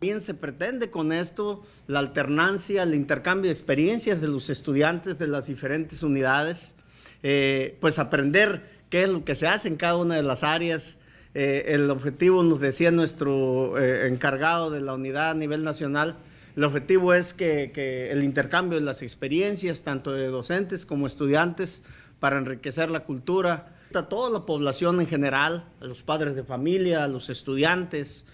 También 0.00 0.20
se 0.20 0.34
pretende 0.34 0.90
con 0.90 1.12
esto 1.12 1.62
la 1.86 2.00
alternancia, 2.00 2.82
el 2.82 2.94
intercambio 2.94 3.48
de 3.48 3.52
experiencias 3.52 4.20
de 4.20 4.26
los 4.26 4.50
estudiantes 4.50 5.18
de 5.18 5.28
las 5.28 5.46
diferentes 5.46 6.02
unidades, 6.02 6.74
eh, 7.22 7.78
pues 7.80 8.00
aprender 8.00 8.68
qué 8.90 9.02
es 9.02 9.08
lo 9.08 9.24
que 9.24 9.36
se 9.36 9.46
hace 9.46 9.68
en 9.68 9.76
cada 9.76 9.96
una 9.96 10.16
de 10.16 10.24
las 10.24 10.42
áreas. 10.42 10.98
Eh, 11.34 11.66
el 11.68 11.88
objetivo, 11.88 12.42
nos 12.42 12.60
decía 12.60 12.90
nuestro 12.90 13.78
eh, 13.78 14.08
encargado 14.08 14.70
de 14.70 14.80
la 14.80 14.94
unidad 14.94 15.30
a 15.30 15.34
nivel 15.34 15.62
nacional, 15.62 16.18
el 16.56 16.64
objetivo 16.64 17.14
es 17.14 17.32
que, 17.32 17.70
que 17.72 18.10
el 18.10 18.22
intercambio 18.22 18.78
de 18.78 18.84
las 18.84 19.00
experiencias, 19.00 19.82
tanto 19.82 20.12
de 20.12 20.26
docentes 20.26 20.84
como 20.84 21.06
estudiantes, 21.06 21.82
para 22.22 22.38
enriquecer 22.38 22.88
la 22.92 23.00
cultura. 23.00 23.74
A 23.92 24.02
toda 24.04 24.30
la 24.30 24.46
población 24.46 25.00
en 25.00 25.08
general, 25.08 25.64
a 25.80 25.86
los 25.86 26.04
padres 26.04 26.36
de 26.36 26.44
familia, 26.44 27.02
a 27.02 27.08
los 27.08 27.28
estudiantes, 27.28 28.26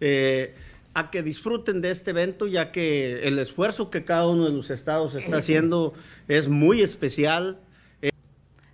eh, 0.00 0.52
a 0.94 1.12
que 1.12 1.22
disfruten 1.22 1.80
de 1.80 1.92
este 1.92 2.10
evento, 2.10 2.48
ya 2.48 2.72
que 2.72 3.28
el 3.28 3.38
esfuerzo 3.38 3.88
que 3.88 4.04
cada 4.04 4.26
uno 4.26 4.46
de 4.46 4.50
los 4.50 4.70
estados 4.70 5.14
está 5.14 5.36
haciendo 5.36 5.94
es 6.26 6.48
muy 6.48 6.82
especial. 6.82 7.60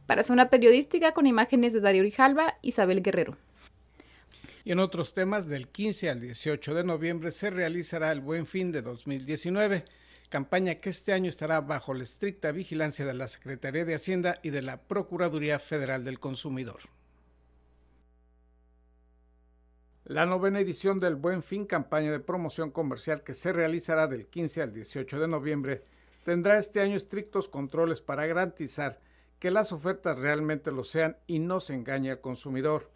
Para 0.07 0.23
Zona 0.23 0.49
Periodística, 0.49 1.13
con 1.13 1.27
imágenes 1.27 1.75
de 1.75 1.81
Darío 1.81 2.03
Rijalba, 2.03 2.55
Isabel 2.63 3.03
Guerrero. 3.03 3.37
Y 4.65 4.73
en 4.73 4.79
otros 4.79 5.13
temas, 5.13 5.51
del 5.51 5.69
15 5.69 6.09
al 6.09 6.21
18 6.23 6.73
de 6.73 6.85
noviembre 6.85 7.31
se 7.31 7.51
realizará 7.51 8.11
el 8.11 8.23
Buen 8.23 8.47
Fin 8.47 8.73
de 8.73 8.81
2019 8.81 9.85
campaña 10.33 10.77
que 10.77 10.89
este 10.89 11.13
año 11.13 11.29
estará 11.29 11.61
bajo 11.61 11.93
la 11.93 12.05
estricta 12.05 12.53
vigilancia 12.53 13.05
de 13.05 13.13
la 13.13 13.29
Secretaría 13.29 13.85
de 13.85 13.95
Hacienda 13.95 14.41
y 14.43 14.49
de 14.49 14.63
la 14.63 14.81
Procuraduría 14.81 15.59
Federal 15.59 16.07
del 16.07 16.21
Consumidor. 16.21 16.81
La 20.05 20.25
novena 20.25 20.61
edición 20.61 21.01
del 21.01 21.17
Buen 21.17 21.43
Fin, 21.43 21.67
campaña 21.67 22.11
de 22.11 22.19
promoción 22.19 22.71
comercial 22.71 23.23
que 23.23 23.35
se 23.35 23.53
realizará 23.53 24.07
del 24.07 24.27
15 24.27 24.63
al 24.63 24.73
18 24.73 25.21
de 25.21 25.29
noviembre, 25.29 25.85
tendrá 26.25 26.59
este 26.59 26.81
año 26.81 26.97
estrictos 26.97 27.47
controles 27.47 28.01
para 28.01 28.27
garantizar 28.27 29.01
que 29.39 29.51
las 29.51 29.71
ofertas 29.71 30.19
realmente 30.19 30.73
lo 30.73 30.83
sean 30.83 31.19
y 31.27 31.41
no 31.41 31.61
se 31.61 31.75
engañe 31.75 32.11
al 32.11 32.23
consumidor. 32.23 32.91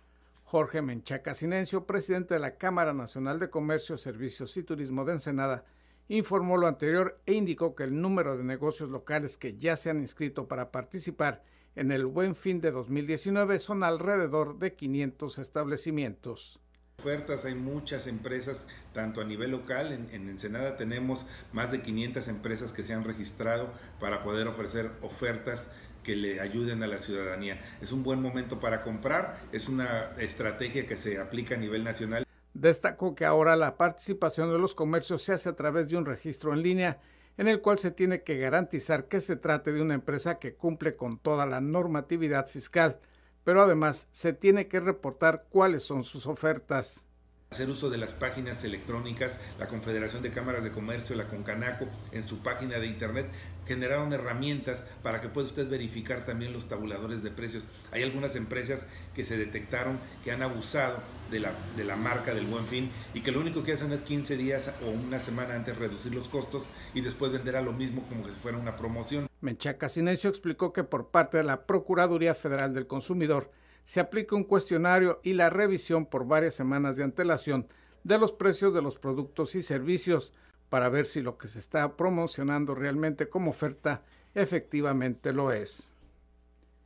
Jorge 0.44 0.80
Menchaca 0.80 1.34
Sinencio, 1.34 1.84
presidente 1.84 2.32
de 2.32 2.40
la 2.40 2.56
Cámara 2.56 2.94
Nacional 2.94 3.38
de 3.38 3.50
Comercio, 3.50 3.98
Servicios 3.98 4.56
y 4.56 4.62
Turismo 4.62 5.04
de 5.04 5.12
Ensenada, 5.12 5.66
informó 6.08 6.56
lo 6.56 6.66
anterior 6.66 7.20
e 7.26 7.34
indicó 7.34 7.74
que 7.74 7.84
el 7.84 8.00
número 8.00 8.36
de 8.36 8.44
negocios 8.44 8.90
locales 8.90 9.36
que 9.36 9.56
ya 9.56 9.76
se 9.76 9.90
han 9.90 10.00
inscrito 10.00 10.48
para 10.48 10.70
participar 10.70 11.42
en 11.74 11.92
el 11.92 12.06
Buen 12.06 12.36
Fin 12.36 12.60
de 12.60 12.70
2019 12.70 13.58
son 13.58 13.82
alrededor 13.82 14.58
de 14.58 14.74
500 14.74 15.38
establecimientos 15.38 16.60
ofertas, 16.98 17.44
hay 17.44 17.54
muchas 17.54 18.06
empresas, 18.06 18.66
tanto 18.94 19.20
a 19.20 19.24
nivel 19.24 19.50
local, 19.50 19.92
en, 19.92 20.08
en, 20.12 20.28
Ensenada 20.28 20.76
tenemos 20.76 21.26
más 21.52 21.70
de 21.70 21.82
500 21.82 22.26
empresas 22.28 22.72
que 22.72 22.82
se 22.82 22.94
han 22.94 23.04
registrado 23.04 23.70
para 24.00 24.22
poder 24.22 24.48
ofrecer 24.48 24.90
ofertas 25.02 25.70
que 26.02 26.16
le 26.16 26.40
ayuden 26.40 26.82
a 26.82 26.86
la 26.86 26.98
ciudadanía. 26.98 27.60
Es 27.80 27.92
un 27.92 28.02
buen 28.02 28.22
momento 28.22 28.60
para 28.60 28.82
comprar, 28.82 29.40
es 29.52 29.68
una 29.68 30.12
estrategia 30.18 30.86
que 30.86 30.96
se 30.96 31.18
aplica 31.18 31.54
a 31.54 31.58
nivel 31.58 31.84
nacional. 31.84 32.25
Destacó 32.58 33.14
que 33.14 33.26
ahora 33.26 33.54
la 33.54 33.76
participación 33.76 34.50
de 34.50 34.58
los 34.58 34.74
comercios 34.74 35.22
se 35.22 35.34
hace 35.34 35.50
a 35.50 35.56
través 35.56 35.90
de 35.90 35.98
un 35.98 36.06
registro 36.06 36.54
en 36.54 36.62
línea 36.62 37.00
en 37.36 37.48
el 37.48 37.60
cual 37.60 37.78
se 37.78 37.90
tiene 37.90 38.22
que 38.22 38.38
garantizar 38.38 39.08
que 39.08 39.20
se 39.20 39.36
trate 39.36 39.72
de 39.72 39.82
una 39.82 39.92
empresa 39.92 40.38
que 40.38 40.54
cumple 40.54 40.94
con 40.94 41.18
toda 41.18 41.44
la 41.44 41.60
normatividad 41.60 42.46
fiscal, 42.46 42.98
pero 43.44 43.60
además 43.60 44.08
se 44.10 44.32
tiene 44.32 44.68
que 44.68 44.80
reportar 44.80 45.44
cuáles 45.50 45.82
son 45.82 46.02
sus 46.02 46.26
ofertas 46.26 47.06
hacer 47.50 47.70
uso 47.70 47.90
de 47.90 47.96
las 47.96 48.12
páginas 48.12 48.64
electrónicas, 48.64 49.38
la 49.58 49.68
Confederación 49.68 50.22
de 50.22 50.30
Cámaras 50.30 50.64
de 50.64 50.72
Comercio, 50.72 51.14
la 51.14 51.28
Concanaco, 51.28 51.86
en 52.10 52.26
su 52.26 52.40
página 52.40 52.78
de 52.78 52.86
internet, 52.86 53.28
generaron 53.66 54.12
herramientas 54.12 54.84
para 55.02 55.20
que 55.20 55.28
pueda 55.28 55.46
usted 55.46 55.68
verificar 55.68 56.26
también 56.26 56.52
los 56.52 56.68
tabuladores 56.68 57.22
de 57.22 57.30
precios. 57.30 57.64
Hay 57.92 58.02
algunas 58.02 58.36
empresas 58.36 58.86
que 59.14 59.24
se 59.24 59.38
detectaron 59.38 59.98
que 60.24 60.32
han 60.32 60.42
abusado 60.42 60.98
de 61.30 61.40
la, 61.40 61.52
de 61.76 61.84
la 61.84 61.96
marca 61.96 62.34
del 62.34 62.46
buen 62.46 62.66
fin 62.66 62.90
y 63.14 63.20
que 63.20 63.32
lo 63.32 63.40
único 63.40 63.62
que 63.62 63.72
hacen 63.72 63.92
es 63.92 64.02
15 64.02 64.36
días 64.36 64.72
o 64.84 64.90
una 64.90 65.18
semana 65.18 65.54
antes 65.54 65.78
reducir 65.78 66.14
los 66.14 66.28
costos 66.28 66.64
y 66.94 67.00
después 67.00 67.32
vender 67.32 67.56
a 67.56 67.62
lo 67.62 67.72
mismo 67.72 68.02
como 68.08 68.26
si 68.26 68.32
fuera 68.32 68.58
una 68.58 68.76
promoción. 68.76 69.28
Menchaca 69.40 69.88
Silencio 69.88 70.28
explicó 70.28 70.72
que 70.72 70.84
por 70.84 71.08
parte 71.10 71.36
de 71.38 71.44
la 71.44 71.66
Procuraduría 71.66 72.34
Federal 72.34 72.74
del 72.74 72.86
Consumidor, 72.86 73.50
se 73.86 74.00
aplica 74.00 74.34
un 74.34 74.42
cuestionario 74.42 75.20
y 75.22 75.34
la 75.34 75.48
revisión 75.48 76.06
por 76.06 76.26
varias 76.26 76.56
semanas 76.56 76.96
de 76.96 77.04
antelación 77.04 77.68
de 78.02 78.18
los 78.18 78.32
precios 78.32 78.74
de 78.74 78.82
los 78.82 78.98
productos 78.98 79.54
y 79.54 79.62
servicios 79.62 80.32
para 80.68 80.88
ver 80.88 81.06
si 81.06 81.20
lo 81.20 81.38
que 81.38 81.46
se 81.46 81.60
está 81.60 81.96
promocionando 81.96 82.74
realmente 82.74 83.28
como 83.28 83.52
oferta 83.52 84.02
efectivamente 84.34 85.32
lo 85.32 85.52
es. 85.52 85.92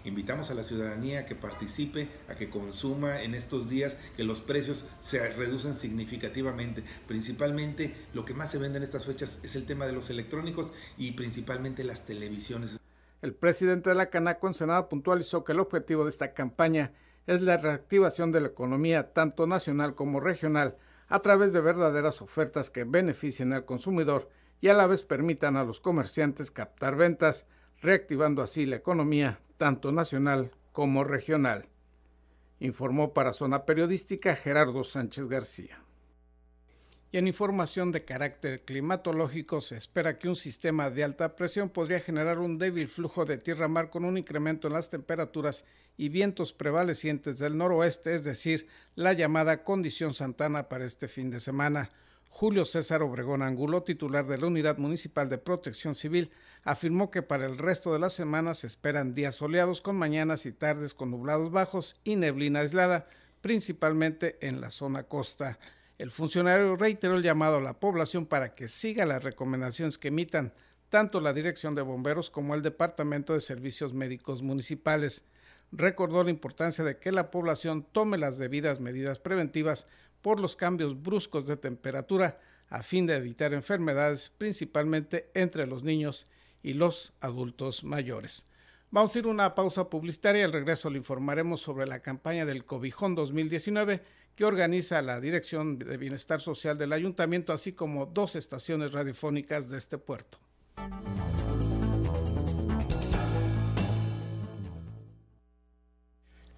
Invitamos 0.05 0.51
a 0.51 0.55
la 0.55 0.63
ciudadanía 0.63 1.21
a 1.21 1.25
que 1.25 1.35
participe, 1.35 2.07
a 2.29 2.35
que 2.35 2.51
consuma 2.51 3.23
en 3.23 3.35
estos 3.35 3.71
días, 3.71 3.97
que 4.15 4.25
los 4.25 4.43
precios 4.43 4.85
se 5.01 5.27
reducen 5.33 5.77
significativamente. 5.77 6.85
Principalmente 7.09 7.95
lo 8.13 8.27
que 8.27 8.35
más 8.35 8.51
se 8.51 8.59
vende 8.59 8.77
en 8.77 8.85
estas 8.85 9.07
fechas 9.07 9.41
es 9.43 9.57
el 9.57 9.65
tema 9.65 9.87
de 9.87 9.93
los 9.93 10.11
electrónicos 10.11 10.71
y 10.99 11.13
principalmente 11.13 11.83
las 11.83 12.05
televisiones. 12.05 12.79
El 13.23 13.35
presidente 13.35 13.91
de 13.91 13.97
la 13.97 14.09
Canaco 14.09 14.47
en 14.47 14.55
Senado 14.55 14.89
puntualizó 14.89 15.45
que 15.45 15.53
el 15.53 15.61
objetivo 15.61 16.05
de 16.05 16.11
esta 16.11 16.33
campaña 16.33 16.93
es 17.27 17.43
la 17.43 17.59
reactivación 17.59 18.33
de 18.33 18.41
la 18.41 18.49
economía 18.49 19.13
tanto 19.13 19.47
nacional 19.47 19.95
como 19.95 20.21
regional 20.21 20.77
a 21.09 21.21
través 21.21 21.53
de 21.53 21.61
verdaderas 21.61 22.23
ofertas 22.23 22.71
que 22.71 22.85
beneficien 22.85 23.53
al 23.53 23.67
consumidor 23.67 24.31
y 24.61 24.69
a 24.69 24.75
la 24.75 24.87
vez 24.87 25.03
permitan 25.03 25.57
a 25.57 25.65
los 25.65 25.81
comerciantes 25.81 26.51
captar 26.51 26.97
ventas, 26.97 27.47
reactivando 27.83 28.43
así 28.43 28.65
la 28.65 28.77
economía 28.77 29.41
tanto 29.59 29.93
nacional 29.93 30.53
como 30.73 31.05
regional. 31.05 31.69
Informó 32.59 33.13
para 33.13 33.33
Zona 33.33 33.65
Periodística 33.65 34.37
Gerardo 34.37 34.85
Sánchez 34.85 35.29
García. 35.29 35.83
Y 37.13 37.19
en 37.19 37.27
información 37.27 37.91
de 37.91 38.05
carácter 38.05 38.65
climatológico 38.65 39.61
se 39.61 39.77
espera 39.77 40.19
que 40.19 40.29
un 40.29 40.37
sistema 40.37 40.91
de 40.91 41.03
alta 41.03 41.35
presión 41.35 41.69
podría 41.69 41.99
generar 41.99 42.39
un 42.39 42.57
débil 42.57 42.89
flujo 42.89 43.25
de 43.25 43.37
tierra-mar 43.37 43.91
con 43.91 44.05
un 44.05 44.17
incremento 44.17 44.69
en 44.69 44.75
las 44.75 44.91
temperaturas 44.91 45.65
y 45.97 46.09
vientos 46.09 46.53
prevalecientes 46.53 47.41
del 47.41 47.57
noroeste, 47.57 48.15
es 48.15 48.23
decir, 48.23 48.69
la 48.95 49.13
llamada 49.13 49.65
condición 49.65 50.15
Santana 50.15 50.69
para 50.69 50.85
este 50.85 51.09
fin 51.09 51.33
de 51.33 51.41
semana. 51.41 51.91
Julio 52.29 52.65
César 52.65 53.03
Obregón 53.03 53.43
Angulo, 53.43 53.83
titular 53.83 54.25
de 54.29 54.39
la 54.39 54.47
Unidad 54.47 54.79
Municipal 54.79 55.29
de 55.29 55.39
Protección 55.39 55.97
Civil, 55.97 56.31
afirmó 56.63 57.11
que 57.11 57.23
para 57.23 57.45
el 57.45 57.59
resto 57.59 57.93
de 57.93 57.99
la 57.99 58.09
semana 58.09 58.55
se 58.55 58.69
esperan 58.69 59.15
días 59.15 59.35
soleados 59.35 59.81
con 59.81 59.97
mañanas 59.97 60.47
y 60.47 60.53
tardes 60.53 60.95
con 60.95 61.11
nublados 61.11 61.51
bajos 61.51 61.97
y 62.05 62.15
neblina 62.15 62.61
aislada, 62.61 63.09
principalmente 63.41 64.39
en 64.47 64.61
la 64.61 64.71
zona 64.71 65.03
costa. 65.03 65.59
El 66.01 66.11
funcionario 66.11 66.77
reiteró 66.77 67.17
el 67.17 67.23
llamado 67.23 67.59
a 67.59 67.61
la 67.61 67.79
población 67.79 68.25
para 68.25 68.55
que 68.55 68.69
siga 68.69 69.05
las 69.05 69.23
recomendaciones 69.23 69.99
que 69.99 70.09
emitan 70.09 70.55
tanto 70.89 71.21
la 71.21 71.35
Dirección 71.35 71.75
de 71.75 71.83
Bomberos 71.83 72.31
como 72.31 72.55
el 72.55 72.63
Departamento 72.63 73.35
de 73.35 73.43
Servicios 73.43 73.93
Médicos 73.93 74.41
Municipales. 74.41 75.27
Recordó 75.73 76.25
la 76.25 76.31
importancia 76.31 76.85
de 76.85 76.99
que 76.99 77.13
la 77.13 77.31
población 77.31 77.87
tome 77.93 78.17
las 78.17 78.39
debidas 78.39 78.81
medidas 78.81 79.19
preventivas 79.19 79.87
por 80.23 80.41
los 80.41 80.57
cambios 80.57 81.03
bruscos 81.03 81.45
de 81.45 81.59
temperatura 81.59 82.41
a 82.71 82.83
fin 82.83 83.07
de 83.07 83.17
evitar 83.17 83.53
enfermedades 83.53 84.31
principalmente 84.31 85.31
entre 85.35 85.67
los 85.67 85.83
niños 85.83 86.25
y 86.63 86.73
los 86.73 87.13
adultos 87.21 87.85
mayores. 87.85 88.47
Vamos 88.91 89.15
a 89.15 89.19
ir 89.19 89.27
a 89.27 89.29
una 89.29 89.55
pausa 89.55 89.91
publicitaria 89.91 90.47
al 90.47 90.55
regreso 90.55 90.89
le 90.89 90.97
informaremos 90.97 91.61
sobre 91.61 91.87
la 91.87 92.01
campaña 92.01 92.47
del 92.47 92.65
Cobijón 92.65 93.15
2019 93.15 94.03
que 94.35 94.45
organiza 94.45 95.03
la 95.03 95.21
Dirección 95.21 95.79
de 95.79 95.97
Bienestar 95.97 96.41
Social 96.41 96.79
del 96.79 96.93
Ayuntamiento, 96.93 97.53
así 97.53 97.73
como 97.73 98.07
dos 98.07 98.37
estaciones 98.37 98.93
radiofónicas 98.93 99.71
de 99.71 99.79
este 99.79 99.99
puerto. 99.99 100.39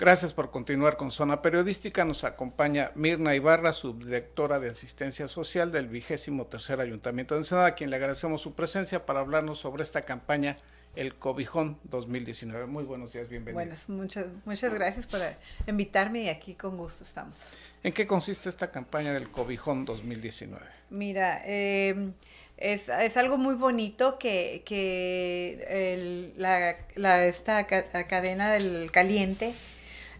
Gracias 0.02 0.35
por 0.35 0.50
continuar 0.50 0.97
con 0.97 1.12
Zona 1.12 1.43
Periodística. 1.43 2.05
Nos 2.05 2.25
acompaña 2.25 2.91
Mirna 2.97 3.37
Ibarra, 3.37 3.73
subdirectora 3.73 4.59
de 4.59 4.69
Asistencia 4.69 5.29
Social 5.29 5.71
del 5.71 5.87
vigésimo 5.87 6.49
tercer 6.49 6.81
Ayuntamiento 6.81 7.35
de 7.35 7.43
Ensenada, 7.43 7.69
a 7.69 7.75
quien 7.76 7.88
le 7.88 7.95
agradecemos 7.95 8.41
su 8.41 8.52
presencia 8.55 9.07
para 9.07 9.21
hablarnos 9.21 9.61
sobre 9.61 9.85
esta 9.85 10.02
campaña 10.02 10.59
el 10.95 11.15
Cobijón 11.15 11.79
2019. 11.85 12.67
Muy 12.67 12.85
buenos 12.85 13.13
días, 13.13 13.29
bienvenido. 13.29 13.55
Buenas, 13.55 13.89
muchas, 13.89 14.27
muchas 14.45 14.73
gracias 14.75 15.07
por 15.07 15.21
invitarme 15.67 16.23
y 16.23 16.29
aquí 16.29 16.55
con 16.55 16.77
gusto 16.77 17.05
estamos. 17.05 17.37
¿En 17.83 17.93
qué 17.93 18.07
consiste 18.07 18.49
esta 18.49 18.71
campaña 18.71 19.13
del 19.13 19.31
Cobijón 19.31 19.85
2019? 19.85 20.65
Mira, 20.91 21.41
em, 21.45 22.13
es, 22.57 22.89
es, 22.89 23.17
algo 23.17 23.39
muy 23.39 23.55
bonito 23.55 24.19
que, 24.19 24.63
que 24.65 25.67
el, 25.69 26.35
la, 26.37 26.77
la, 26.95 27.25
esta 27.25 27.67
cadena 27.67 28.53
del 28.53 28.91
caliente 28.91 29.55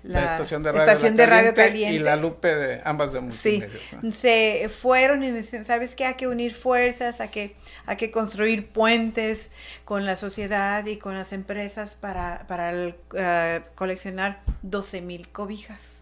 la, 0.03 0.35
estación 0.35 0.65
de 0.65 1.27
radio, 1.27 1.55
caliente, 1.55 1.95
y 1.95 1.99
la 2.01 2.17
Lupe 2.17 2.53
de 2.55 2.81
ambas 2.85 3.13
de 3.13 3.21
multimedia. 3.21 3.69
Sí, 4.03 4.13
se 4.13 4.69
fueron 4.69 5.23
y 5.23 5.31
me 5.31 5.39
decían, 5.39 5.65
¿sabes 5.65 5.95
qué? 5.95 6.07
Hay 6.07 6.15
que 6.15 6.27
unir 6.27 6.55
fuerzas, 6.55 7.21
hay 7.21 7.29
que, 7.29 7.55
hay 7.87 7.97
que 7.97 8.11
construir 8.11 8.69
puentes 8.69 9.51
con 9.85 10.05
la 10.05 10.17
sociedad 10.17 10.85
y 10.87 10.97
con 10.97 11.15
las 11.15 11.33
empresas 11.33 11.97
para, 12.01 12.47
para 12.49 12.73
uh, 12.73 13.75
coleccionar 13.77 14.41
12 14.63 15.03
mil 15.03 15.29
cobijas. 15.29 16.01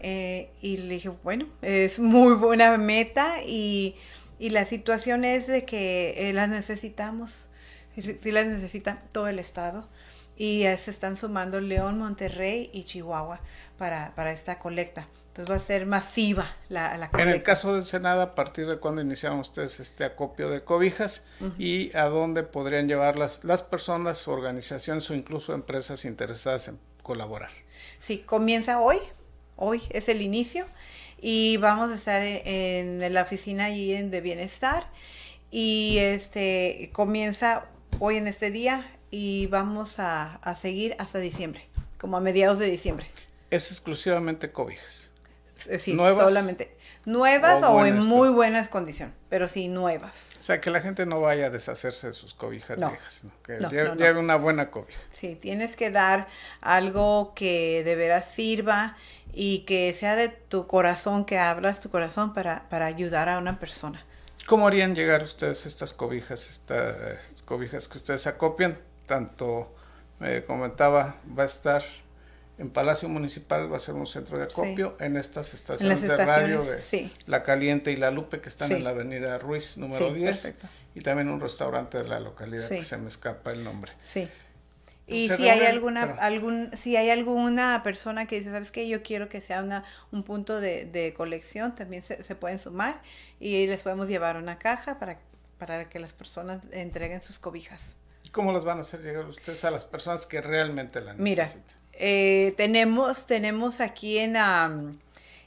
Eh, 0.00 0.50
y 0.62 0.78
le 0.78 0.94
dije, 0.94 1.10
bueno, 1.22 1.46
es 1.60 1.98
muy 1.98 2.34
buena 2.34 2.76
meta 2.78 3.42
y, 3.46 3.96
y 4.38 4.50
la 4.50 4.64
situación 4.64 5.24
es 5.24 5.46
de 5.46 5.64
que 5.64 6.28
eh, 6.28 6.32
las 6.32 6.48
necesitamos, 6.48 7.48
sí 7.98 8.30
las 8.30 8.46
necesita 8.46 8.98
todo 9.12 9.28
el 9.28 9.38
estado 9.38 9.88
y 10.36 10.64
se 10.78 10.90
están 10.90 11.16
sumando 11.16 11.60
León, 11.60 11.98
Monterrey 11.98 12.70
y 12.72 12.84
Chihuahua 12.84 13.40
para, 13.78 14.14
para 14.14 14.32
esta 14.32 14.58
colecta. 14.58 15.08
Entonces 15.28 15.50
va 15.50 15.56
a 15.56 15.60
ser 15.60 15.86
masiva 15.86 16.46
la, 16.68 16.96
la 16.98 17.10
colecta. 17.10 17.22
En 17.22 17.28
el 17.34 17.42
caso 17.42 17.74
del 17.74 17.86
Senado, 17.86 18.22
¿a 18.22 18.34
partir 18.34 18.66
de 18.66 18.78
cuándo 18.78 19.00
iniciaron 19.00 19.38
ustedes 19.38 19.80
este 19.80 20.04
acopio 20.04 20.50
de 20.50 20.62
cobijas 20.62 21.24
y 21.58 21.94
a 21.96 22.04
dónde 22.04 22.42
podrían 22.42 22.88
llevar 22.88 23.16
las, 23.16 23.44
las 23.44 23.62
personas, 23.62 24.28
organizaciones 24.28 25.10
o 25.10 25.14
incluso 25.14 25.54
empresas 25.54 26.04
interesadas 26.04 26.68
en 26.68 26.78
colaborar? 27.02 27.50
Sí, 27.98 28.18
comienza 28.18 28.80
hoy, 28.80 28.98
hoy 29.56 29.82
es 29.90 30.08
el 30.08 30.20
inicio 30.20 30.66
y 31.18 31.56
vamos 31.58 31.90
a 31.90 31.94
estar 31.94 32.20
en, 32.20 33.02
en 33.02 33.14
la 33.14 33.22
oficina 33.22 33.66
allí 33.66 33.94
en 33.94 34.10
de 34.10 34.20
bienestar 34.20 34.90
y 35.50 35.96
este 35.98 36.90
comienza 36.92 37.66
hoy 38.00 38.16
en 38.16 38.26
este 38.26 38.50
día 38.50 38.90
y 39.10 39.46
vamos 39.46 39.98
a, 39.98 40.40
seguir 40.60 40.96
hasta 40.98 41.18
diciembre, 41.18 41.68
como 41.98 42.16
a 42.16 42.20
mediados 42.20 42.58
de 42.58 42.66
diciembre. 42.66 43.06
¿Es 43.50 43.70
exclusivamente 43.70 44.50
cobijas? 44.50 45.10
Eh, 45.68 45.78
sí, 45.78 45.94
¿Nuevas? 45.94 46.24
solamente. 46.24 46.76
Nuevas 47.06 47.62
o, 47.62 47.86
en 47.86 48.04
muy 48.04 48.28
buenas 48.28 48.68
condiciones, 48.68 49.14
pero 49.30 49.48
sí 49.48 49.68
nuevas. 49.68 50.32
O 50.40 50.44
sea, 50.44 50.60
que 50.60 50.70
la 50.70 50.80
gente 50.80 51.06
no 51.06 51.20
vaya 51.20 51.46
a 51.46 51.50
deshacerse 51.50 52.08
de 52.08 52.12
sus 52.12 52.34
cobijas 52.34 52.76
viejas, 52.76 53.22
que 53.42 53.58
lleve, 53.70 54.18
una 54.18 54.36
buena 54.36 54.70
cobija. 54.70 55.00
Sí, 55.12 55.34
tienes 55.34 55.76
que 55.76 55.90
dar 55.90 56.28
algo 56.60 57.32
que 57.34 57.82
de 57.84 57.96
veras 57.96 58.26
sirva 58.26 58.96
y 59.32 59.60
que 59.60 59.94
sea 59.94 60.14
de 60.16 60.28
tu 60.28 60.66
corazón, 60.66 61.24
que 61.24 61.38
abras 61.38 61.80
tu 61.80 61.90
corazón 61.90 62.34
para, 62.34 62.68
para 62.68 62.86
ayudar 62.86 63.28
a 63.28 63.38
una 63.38 63.58
persona. 63.58 64.04
¿Cómo 64.46 64.68
harían 64.68 64.94
llegar 64.94 65.22
ustedes 65.22 65.66
estas 65.66 65.92
cobijas, 65.92 66.48
estas 66.48 67.18
cobijas 67.44 67.88
que 67.88 67.98
ustedes 67.98 68.26
acopian? 68.26 68.78
Tanto, 69.06 69.74
me 70.18 70.44
comentaba, 70.44 71.16
va 71.36 71.44
a 71.44 71.46
estar 71.46 71.82
en 72.58 72.70
Palacio 72.70 73.08
Municipal, 73.08 73.70
va 73.70 73.76
a 73.76 73.80
ser 73.80 73.94
un 73.94 74.06
centro 74.06 74.38
de 74.38 74.44
acopio, 74.44 74.96
en 74.98 75.16
estas 75.16 75.52
estaciones, 75.54 76.00
de 76.00 76.16
radio 76.16 76.64
de 76.64 77.10
La 77.26 77.42
Caliente 77.42 77.92
y 77.92 77.96
La 77.96 78.10
Lupe, 78.10 78.40
que 78.40 78.48
están 78.48 78.72
en 78.72 78.84
la 78.84 78.90
avenida 78.90 79.38
Ruiz, 79.38 79.76
número 79.76 80.12
10, 80.12 80.54
y 80.94 81.00
también 81.02 81.28
un 81.28 81.40
restaurante 81.40 81.98
de 81.98 82.08
la 82.08 82.20
localidad 82.20 82.68
que 82.68 82.82
se 82.82 82.96
me 82.96 83.08
escapa 83.08 83.52
el 83.52 83.62
nombre. 83.62 83.92
Sí. 84.02 84.28
Y 85.08 85.28
si 85.28 85.48
hay 85.48 85.64
alguna 85.64 86.02
algún 86.18 86.76
si 86.76 86.96
hay 86.96 87.10
alguna 87.10 87.84
persona 87.84 88.26
que 88.26 88.38
dice, 88.38 88.50
¿sabes 88.50 88.72
qué? 88.72 88.88
Yo 88.88 89.04
quiero 89.04 89.28
que 89.28 89.40
sea 89.40 89.62
una, 89.62 89.84
un 90.10 90.24
punto 90.24 90.60
de, 90.60 90.84
de 90.84 91.14
colección, 91.14 91.76
también 91.76 92.02
se, 92.02 92.24
se, 92.24 92.34
pueden 92.34 92.58
sumar 92.58 93.00
y 93.38 93.68
les 93.68 93.82
podemos 93.82 94.08
llevar 94.08 94.36
una 94.36 94.58
caja 94.58 94.98
para, 94.98 95.20
para 95.58 95.88
que 95.88 96.00
las 96.00 96.12
personas 96.12 96.66
entreguen 96.72 97.22
sus 97.22 97.38
cobijas. 97.38 97.94
¿Cómo 98.36 98.52
las 98.52 98.64
van 98.64 98.76
a 98.76 98.80
hacer 98.82 99.00
llegar 99.00 99.24
ustedes 99.24 99.64
a 99.64 99.70
las 99.70 99.86
personas 99.86 100.26
que 100.26 100.42
realmente 100.42 101.00
la 101.00 101.14
necesitan? 101.14 101.24
Mira, 101.24 101.50
eh, 101.94 102.52
tenemos, 102.58 103.26
tenemos 103.26 103.80
aquí 103.80 104.18
en, 104.18 104.36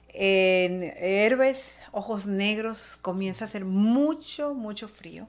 en 0.10 0.84
Herbes, 0.97 1.78
Ojos 1.91 2.25
Negros, 2.25 2.97
comienza 3.04 3.45
a 3.45 3.47
hacer 3.47 3.63
mucho, 3.63 4.56
mucho 4.56 4.88
frío. 4.88 5.28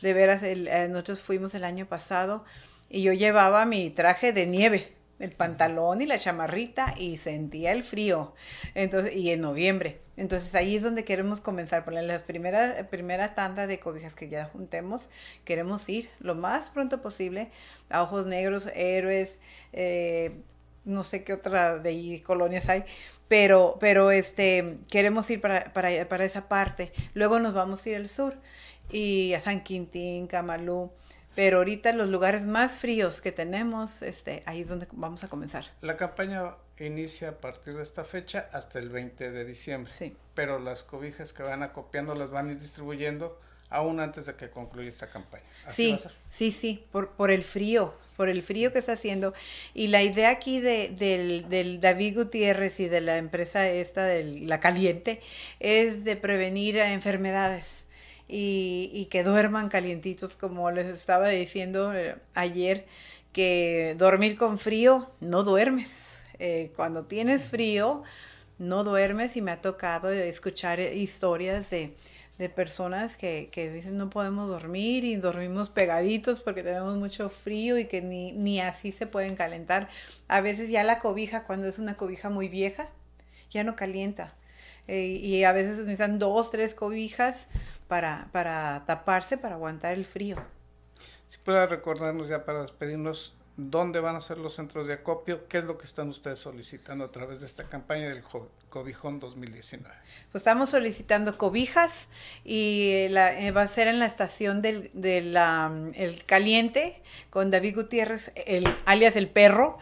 De 0.00 0.14
veras, 0.14 0.44
eh, 0.44 0.86
nosotros 0.88 1.20
fuimos 1.22 1.56
el 1.56 1.64
año 1.64 1.86
pasado 1.86 2.44
y 2.88 3.02
yo 3.02 3.12
llevaba 3.12 3.64
mi 3.64 3.90
traje 3.90 4.32
de 4.32 4.46
nieve 4.46 4.92
el 5.18 5.32
pantalón 5.32 6.02
y 6.02 6.06
la 6.06 6.18
chamarrita 6.18 6.94
y 6.96 7.18
sentía 7.18 7.72
el 7.72 7.82
frío. 7.82 8.32
Entonces, 8.76 9.16
y 9.16 9.32
en 9.32 9.40
noviembre. 9.40 10.01
Entonces 10.22 10.54
ahí 10.54 10.76
es 10.76 10.84
donde 10.84 11.04
queremos 11.04 11.40
comenzar. 11.40 11.84
Por 11.84 11.94
las 11.94 12.22
primeras 12.22 12.84
primera 12.84 13.34
tanda 13.34 13.66
de 13.66 13.80
cobijas 13.80 14.14
que 14.14 14.28
ya 14.28 14.44
juntemos, 14.44 15.10
queremos 15.44 15.88
ir 15.88 16.10
lo 16.20 16.36
más 16.36 16.70
pronto 16.70 17.02
posible 17.02 17.50
a 17.90 18.02
Ojos 18.02 18.26
Negros, 18.26 18.68
Héroes, 18.76 19.40
eh, 19.72 20.40
no 20.84 21.02
sé 21.02 21.24
qué 21.24 21.32
otra 21.32 21.80
de 21.80 22.22
colonias 22.24 22.68
hay, 22.68 22.84
pero, 23.26 23.78
pero 23.80 24.12
este, 24.12 24.78
queremos 24.88 25.28
ir 25.28 25.40
para, 25.40 25.72
para, 25.72 26.08
para 26.08 26.24
esa 26.24 26.48
parte. 26.48 26.92
Luego 27.14 27.40
nos 27.40 27.52
vamos 27.52 27.84
a 27.84 27.90
ir 27.90 27.96
al 27.96 28.08
sur 28.08 28.36
y 28.92 29.34
a 29.34 29.40
San 29.40 29.64
Quintín, 29.64 30.28
Camalú 30.28 30.92
Pero 31.34 31.58
ahorita 31.58 31.92
los 31.92 32.08
lugares 32.08 32.44
más 32.44 32.76
fríos 32.76 33.20
que 33.20 33.32
tenemos, 33.32 34.02
este, 34.02 34.42
ahí 34.46 34.60
es 34.60 34.68
donde 34.68 34.86
vamos 34.92 35.24
a 35.24 35.28
comenzar. 35.28 35.64
La 35.80 35.96
campaña 35.96 36.54
inicia 36.78 37.30
a 37.30 37.32
partir 37.32 37.74
de 37.74 37.82
esta 37.82 38.04
fecha 38.04 38.48
hasta 38.52 38.78
el 38.78 38.88
20 38.90 39.30
de 39.30 39.44
diciembre. 39.44 39.92
Sí. 39.92 40.16
Pero 40.34 40.58
las 40.58 40.82
cobijas 40.82 41.32
que 41.32 41.42
van 41.42 41.62
acopiando 41.62 42.14
las 42.14 42.30
van 42.30 42.48
a 42.48 42.52
ir 42.52 42.60
distribuyendo 42.60 43.38
aún 43.70 44.00
antes 44.00 44.26
de 44.26 44.34
que 44.34 44.50
concluya 44.50 44.88
esta 44.88 45.08
campaña. 45.08 45.44
¿Así 45.66 45.96
sí, 45.96 46.08
sí, 46.30 46.52
sí, 46.52 46.84
por, 46.92 47.10
por 47.10 47.30
el 47.30 47.42
frío, 47.42 47.94
por 48.16 48.28
el 48.28 48.42
frío 48.42 48.72
que 48.72 48.78
está 48.78 48.92
haciendo. 48.92 49.32
Y 49.74 49.88
la 49.88 50.02
idea 50.02 50.30
aquí 50.30 50.60
de, 50.60 50.90
del, 50.90 51.48
del, 51.48 51.80
David 51.80 52.18
Gutiérrez 52.18 52.78
y 52.80 52.88
de 52.88 53.00
la 53.00 53.16
empresa 53.16 53.66
esta, 53.68 54.04
de 54.04 54.24
la 54.24 54.60
caliente, 54.60 55.20
es 55.60 56.04
de 56.04 56.16
prevenir 56.16 56.76
enfermedades. 56.76 57.84
Y, 58.28 59.08
que 59.10 59.24
duerman 59.24 59.68
calientitos, 59.68 60.36
como 60.36 60.70
les 60.70 60.86
estaba 60.86 61.28
diciendo 61.28 61.92
eh, 61.94 62.16
ayer, 62.34 62.86
que 63.32 63.94
dormir 63.98 64.36
con 64.36 64.58
frío, 64.58 65.10
no 65.20 65.42
duermes. 65.42 65.90
Eh, 66.38 66.72
cuando 66.74 67.04
tienes 67.04 67.50
frío, 67.50 68.02
no 68.58 68.84
duermes 68.84 69.36
y 69.36 69.42
me 69.42 69.50
ha 69.50 69.60
tocado 69.60 70.10
escuchar 70.10 70.80
historias 70.80 71.68
de 71.70 71.94
de 72.38 72.48
personas 72.48 73.16
que, 73.16 73.48
que 73.52 73.70
dicen 73.70 73.96
no 73.96 74.10
podemos 74.10 74.48
dormir 74.48 75.04
y 75.04 75.16
dormimos 75.16 75.68
pegaditos 75.68 76.40
porque 76.40 76.62
tenemos 76.62 76.96
mucho 76.96 77.30
frío 77.30 77.78
y 77.78 77.84
que 77.86 78.02
ni, 78.02 78.32
ni 78.32 78.60
así 78.60 78.90
se 78.90 79.06
pueden 79.06 79.36
calentar. 79.36 79.88
A 80.28 80.40
veces 80.40 80.70
ya 80.70 80.82
la 80.82 80.98
cobija, 80.98 81.44
cuando 81.44 81.66
es 81.68 81.78
una 81.78 81.96
cobija 81.96 82.30
muy 82.30 82.48
vieja, 82.48 82.88
ya 83.50 83.64
no 83.64 83.76
calienta. 83.76 84.34
Eh, 84.88 85.04
y 85.04 85.44
a 85.44 85.52
veces 85.52 85.78
necesitan 85.78 86.18
dos, 86.18 86.50
tres 86.50 86.74
cobijas 86.74 87.46
para, 87.88 88.28
para 88.32 88.84
taparse, 88.86 89.38
para 89.38 89.54
aguantar 89.54 89.94
el 89.94 90.04
frío. 90.04 90.36
Si 91.28 91.38
puede 91.38 91.66
recordarnos 91.66 92.28
ya 92.28 92.44
para 92.44 92.62
despedirnos 92.62 93.36
dónde 93.56 94.00
van 94.00 94.16
a 94.16 94.20
ser 94.20 94.38
los 94.38 94.54
centros 94.54 94.86
de 94.86 94.94
acopio, 94.94 95.46
qué 95.46 95.58
es 95.58 95.64
lo 95.64 95.76
que 95.76 95.84
están 95.84 96.08
ustedes 96.08 96.38
solicitando 96.38 97.04
a 97.04 97.12
través 97.12 97.40
de 97.40 97.46
esta 97.46 97.64
campaña 97.64 98.08
del 98.08 98.22
Cobijón 98.70 99.20
2019. 99.20 99.94
Pues 100.30 100.40
estamos 100.40 100.70
solicitando 100.70 101.36
cobijas 101.36 102.08
y 102.44 103.06
la, 103.10 103.38
eh, 103.38 103.50
va 103.50 103.62
a 103.62 103.68
ser 103.68 103.88
en 103.88 103.98
la 103.98 104.06
estación 104.06 104.62
del, 104.62 104.90
el 104.94 106.24
Caliente 106.24 107.02
con 107.30 107.50
David 107.50 107.76
Gutiérrez, 107.76 108.32
el, 108.46 108.66
alias 108.86 109.16
el 109.16 109.28
perro, 109.28 109.78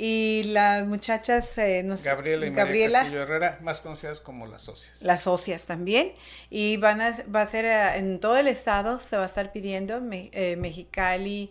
y 0.00 0.44
las 0.44 0.86
muchachas, 0.86 1.58
eh, 1.58 1.84
Gabriela 2.04 2.46
y 2.46 2.50
Gabriela, 2.50 3.00
Castillo 3.00 3.22
Herrera, 3.22 3.58
más 3.62 3.80
conocidas 3.80 4.20
como 4.20 4.46
las 4.46 4.62
socias. 4.62 4.94
Las 5.00 5.24
socias 5.24 5.66
también. 5.66 6.12
Y 6.50 6.76
van 6.76 7.00
a, 7.00 7.16
va 7.34 7.42
a 7.42 7.46
ser 7.48 7.64
eh, 7.64 7.96
en 7.96 8.20
todo 8.20 8.38
el 8.38 8.46
estado, 8.46 9.00
se 9.00 9.16
va 9.16 9.24
a 9.24 9.26
estar 9.26 9.50
pidiendo 9.50 10.00
eh, 10.12 10.54
Mexicali, 10.56 11.50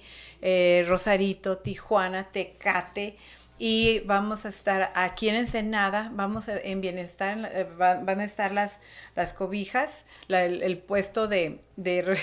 Rosarito, 0.87 1.57
Tijuana, 1.57 2.31
Tecate. 2.31 3.17
Y 3.59 4.01
vamos 4.05 4.45
a 4.45 4.49
estar 4.49 4.93
aquí 4.95 5.27
en 5.27 5.35
Ensenada, 5.35 6.09
vamos 6.13 6.45
en 6.47 6.79
bienestar, 6.79 7.67
van, 7.75 8.19
a 8.21 8.23
estar 8.23 8.51
las, 8.53 8.77
las 9.15 9.33
cobijas, 9.33 10.05
el, 10.29 10.77
puesto 10.77 11.27
de, 11.27 11.59
de, 11.75 12.17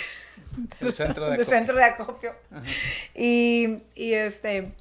centro 0.95 1.27
de, 1.27 1.35
acopio. 1.35 1.45
Centro 1.45 1.77
de 1.77 1.83
acopio. 1.83 2.35
Y, 3.15 3.83
y 3.97 4.15
este 4.15 4.73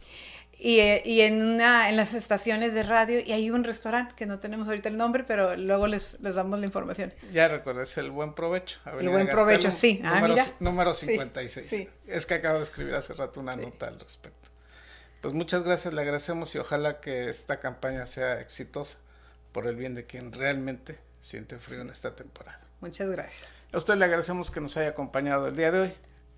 y, 0.64 0.80
y, 1.04 1.22
en, 1.22 1.42
una, 1.42 1.90
en 1.90 1.98
las 1.98 2.14
estaciones 2.14 2.74
de 2.74 2.84
radio 2.84 3.20
y 3.20 3.34
hay 3.34 3.52
un 3.52 3.66
restaurante 3.66 4.14
que 4.16 4.26
no 4.26 4.40
tenemos 4.40 4.70
ahorita 4.70 4.88
el 4.88 4.96
nombre, 4.96 5.26
pero 5.26 5.58
luego 5.58 5.88
les, 5.88 6.18
les 6.22 6.34
damos 6.34 6.58
la 6.58 6.66
información. 6.66 7.14
Ya 7.34 7.50
recuerdas 7.50 7.98
el 7.98 8.12
buen 8.12 8.34
provecho. 8.34 8.80
el 8.98 9.10
buen 9.10 9.28
provecho, 9.28 9.74
sí. 9.74 10.02
Ah, 10.06 10.16
número, 10.22 10.36
mira. 10.36 10.48
número 10.62 10.94
56. 10.94 11.90
Es 12.08 12.26
que 12.26 12.36
acabo 12.36 12.60
de 12.60 12.64
escribir 12.64 12.96
hace 12.96 13.14
rato 13.14 13.42
una 13.42 13.58
nota 13.58 13.90
al 13.90 14.00
respecto. 14.00 14.52
Pues 15.22 15.34
muchas 15.34 15.64
gracias, 15.64 15.94
le 15.94 16.00
agradecemos 16.00 16.56
y 16.56 16.60
ojalá 16.60 17.02
que 17.02 17.30
esta 17.30 17.60
campaña 17.60 18.06
sea 18.06 18.40
exitosa 18.40 19.00
por 19.52 19.68
el 19.68 19.76
bien 19.76 19.96
de 19.96 20.06
quien 20.06 20.32
realmente 20.32 20.98
siente 21.20 21.60
frío 21.60 21.82
en 21.82 21.90
esta 21.90 22.16
temporada. 22.16 22.62
Muchas 22.80 23.10
gracias. 23.10 23.50
A 23.74 23.78
usted 23.78 23.96
le 23.96 24.06
agradecemos 24.06 24.50
que 24.50 24.62
nos 24.62 24.78
haya 24.78 24.90
acompañado 24.90 25.48
el 25.48 25.58
día 25.58 25.72
de 25.72 25.80
hoy 25.82 25.94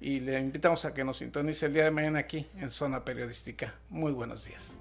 y 0.06 0.20
le 0.20 0.40
invitamos 0.40 0.86
a 0.86 0.94
que 0.94 1.04
nos 1.04 1.18
sintonice 1.18 1.66
el 1.66 1.74
día 1.74 1.86
de 1.86 1.90
mañana 1.90 2.20
aquí 2.20 2.46
en 2.58 2.70
Zona 2.70 3.04
Periodística. 3.04 3.74
Muy 3.90 4.12
buenos 4.12 4.46
días. 4.46 4.78